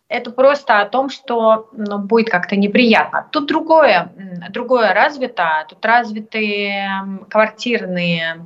[0.10, 3.28] это просто о том, что ну, будет как-то неприятно.
[3.32, 4.12] Тут другое,
[4.50, 6.86] другое развито, тут развиты
[7.30, 8.46] квартирные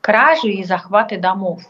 [0.00, 1.62] кражи и захваты домов.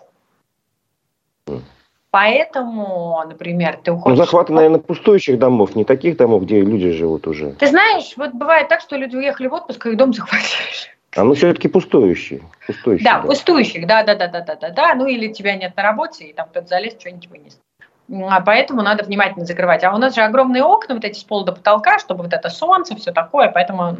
[2.11, 4.19] Поэтому, например, ты уходишь...
[4.19, 7.53] Ну, захваты, наверное, пустующих домов, не таких домов, где люди живут уже.
[7.53, 10.49] Ты знаешь, вот бывает так, что люди уехали в отпуск, и их дом захватили.
[11.17, 12.43] А ну все-таки пустующие.
[12.67, 14.95] пустующие да, да, пустующих, да, да, да, да, да, да, да.
[14.95, 17.59] Ну или тебя нет на работе, и там кто-то залез, что-нибудь вынес.
[18.11, 19.85] А поэтому надо внимательно закрывать.
[19.85, 22.49] А у нас же огромные окна, вот эти с пола до потолка, чтобы вот это
[22.49, 23.51] солнце, все такое.
[23.51, 23.97] Поэтому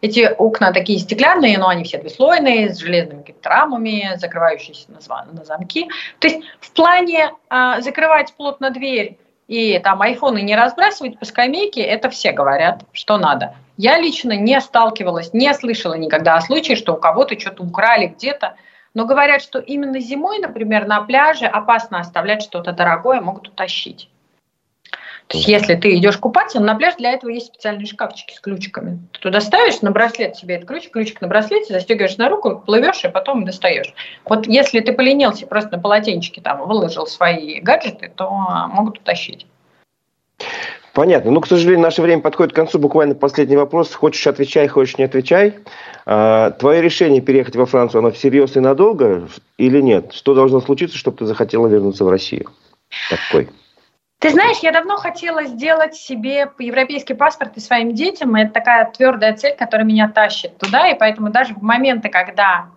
[0.00, 5.88] эти окна такие стеклянные, но они все двуслойные, с железными рамами, закрывающиеся на, на замки.
[6.18, 11.80] То есть в плане а, закрывать плотно дверь и там айфоны не разбрасывать по скамейке,
[11.80, 13.54] это все говорят, что надо.
[13.76, 18.54] Я лично не сталкивалась, не слышала никогда о случае, что у кого-то что-то украли где-то.
[18.94, 24.08] Но говорят, что именно зимой, например, на пляже опасно оставлять что-то дорогое, могут утащить.
[25.28, 28.98] То есть, если ты идешь купаться, на пляж для этого есть специальные шкафчики с ключиками.
[29.12, 33.04] Ты туда ставишь на браслет себе этот ключик, ключик на браслете, застегиваешь на руку, плывешь
[33.04, 33.92] и потом достаешь.
[34.24, 39.46] Вот если ты поленился, просто на полотенчике там выложил свои гаджеты, то могут утащить.
[40.98, 41.30] Понятно.
[41.30, 42.80] Ну, к сожалению, наше время подходит к концу.
[42.80, 43.94] Буквально последний вопрос.
[43.94, 45.54] Хочешь отвечай, хочешь не отвечай.
[46.06, 49.28] А, твое решение переехать во Францию, оно всерьез и надолго
[49.58, 50.12] или нет?
[50.12, 52.50] Что должно случиться, чтобы ты захотела вернуться в Россию?
[53.10, 53.48] Такой.
[54.18, 58.34] Ты знаешь, я давно хотела сделать себе европейский паспорт и своим детям.
[58.34, 60.88] Это такая твердая цель, которая меня тащит туда.
[60.88, 62.70] И поэтому даже в моменты, когда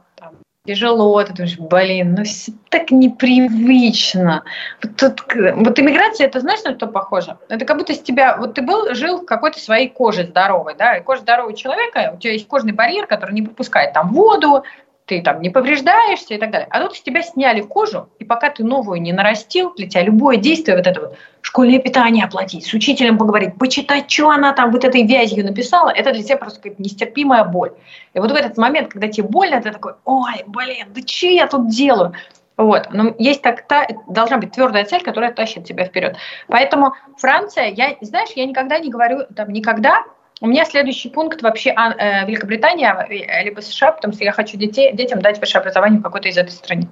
[0.65, 4.43] тяжело, ты думаешь, блин, ну все так непривычно.
[4.83, 7.37] Вот, тут, вот иммиграция, это знаешь, на что похоже?
[7.49, 10.97] Это как будто с тебя, вот ты был, жил в какой-то своей коже здоровой, да,
[10.97, 14.63] и кожа здорового человека, у тебя есть кожный барьер, который не пропускает там воду,
[15.11, 16.67] ты там не повреждаешься и так далее.
[16.71, 20.37] А тут с тебя сняли кожу, и пока ты новую не нарастил, для тебя любое
[20.37, 24.85] действие, вот это вот, школьное питание оплатить, с учителем поговорить, почитать, что она там вот
[24.85, 27.73] этой вязью написала, это для тебя просто какая-то нестерпимая боль.
[28.13, 31.47] И вот в этот момент, когда тебе больно, ты такой, ой, блин, да что я
[31.47, 32.13] тут делаю?
[32.55, 32.87] Вот.
[32.93, 36.15] Но есть так, та, должна быть твердая цель, которая тащит тебя вперед.
[36.47, 40.05] Поэтому Франция, я, знаешь, я никогда не говорю, там, никогда,
[40.41, 44.57] у меня следующий пункт вообще а, э, Великобритания, э, либо США, потому что я хочу
[44.57, 46.89] детей, детям дать высшее образование в какой-то из этой страны.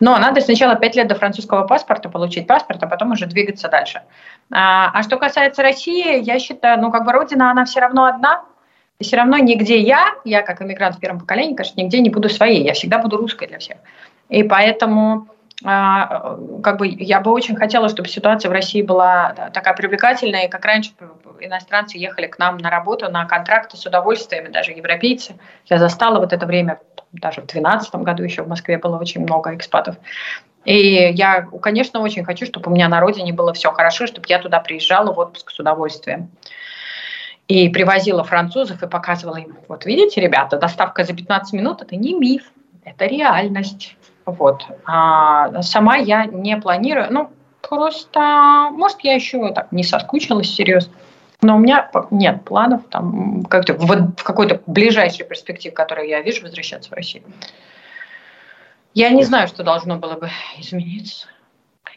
[0.00, 4.02] Но надо сначала 5 лет до французского паспорта получить паспорт, а потом уже двигаться дальше.
[4.50, 8.44] А, а что касается России, я считаю, ну как бы родина, она все равно одна,
[8.98, 12.30] и все равно нигде я, я как иммигрант в первом поколении, конечно, нигде не буду
[12.30, 13.76] своей, я всегда буду русской для всех.
[14.30, 15.28] И поэтому
[15.62, 20.90] как бы я бы очень хотела, чтобы ситуация в России была такая привлекательная, как раньше
[21.40, 25.36] иностранцы ехали к нам на работу, на контракты с удовольствием, даже европейцы.
[25.66, 26.80] Я застала вот это время,
[27.12, 29.96] даже в 2012 году еще в Москве было очень много экспатов.
[30.64, 34.38] И я, конечно, очень хочу, чтобы у меня на родине было все хорошо, чтобы я
[34.38, 36.30] туда приезжала в отпуск с удовольствием.
[37.46, 42.14] И привозила французов и показывала им, вот видите, ребята, доставка за 15 минут– это не
[42.14, 42.50] миф,
[42.84, 43.96] это реальность.
[44.26, 44.66] Вот.
[44.86, 47.08] А сама я не планирую.
[47.10, 50.92] Ну, просто, может, я еще так не соскучилась серьезно.
[51.42, 56.42] Но у меня нет планов там как-то в, в какой-то ближайшей перспективе, которую я вижу,
[56.42, 57.24] возвращаться в Россию.
[58.94, 61.26] Я не знаю, что должно было бы измениться.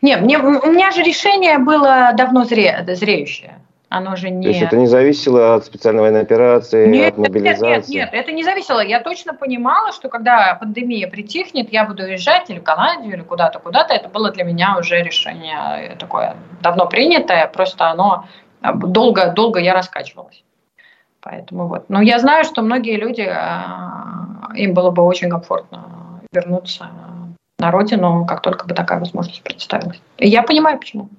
[0.02, 3.60] Нет, мне, у меня же решение было давно зре, зреющее.
[3.90, 4.44] Оно же не...
[4.44, 7.66] То есть это не зависело от специальной военной операции, нет, от мобилизации?
[7.66, 8.82] Нет, нет, нет, это не зависело.
[8.82, 13.60] Я точно понимала, что когда пандемия притихнет, я буду уезжать или в Голландию, или куда-то,
[13.60, 13.94] куда-то.
[13.94, 18.26] Это было для меня уже решение такое давно принятое, просто оно
[18.74, 20.44] долго, долго я раскачивалась.
[21.22, 21.90] Поэтому вот.
[21.90, 26.90] Но я знаю, что многие люди, а, им было бы очень комфортно вернуться
[27.60, 30.02] на родину, как только бы такая возможность представилась.
[30.18, 31.10] И я понимаю, почему.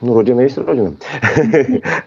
[0.00, 0.94] Ну, Родина есть Родина.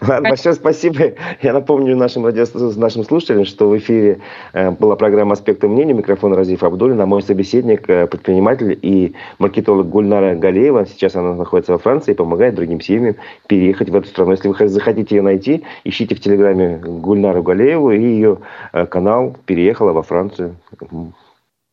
[0.00, 1.12] Большое спасибо.
[1.42, 2.44] Я напомню нашим, радио,
[2.76, 4.18] нашим слушателям, что в эфире
[4.52, 5.92] э, была программа «Аспекты мнений».
[5.92, 10.86] Микрофон Разиф Абдулин, а мой собеседник, э, предприниматель и маркетолог Гульнара Галеева.
[10.86, 13.14] Сейчас она находится во Франции и помогает другим семьям
[13.46, 14.32] переехать в эту страну.
[14.32, 18.38] Если вы захотите ее найти, ищите в Телеграме Гульнару Галееву и ее
[18.72, 20.56] э, канал «Переехала во Францию».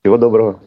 [0.04, 0.60] Всего доброго.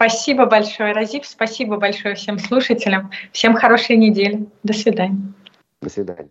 [0.00, 1.26] Спасибо большое, Разив.
[1.26, 3.10] Спасибо большое всем слушателям.
[3.32, 4.48] Всем хорошей недели.
[4.62, 5.20] До свидания.
[5.82, 6.30] До свидания.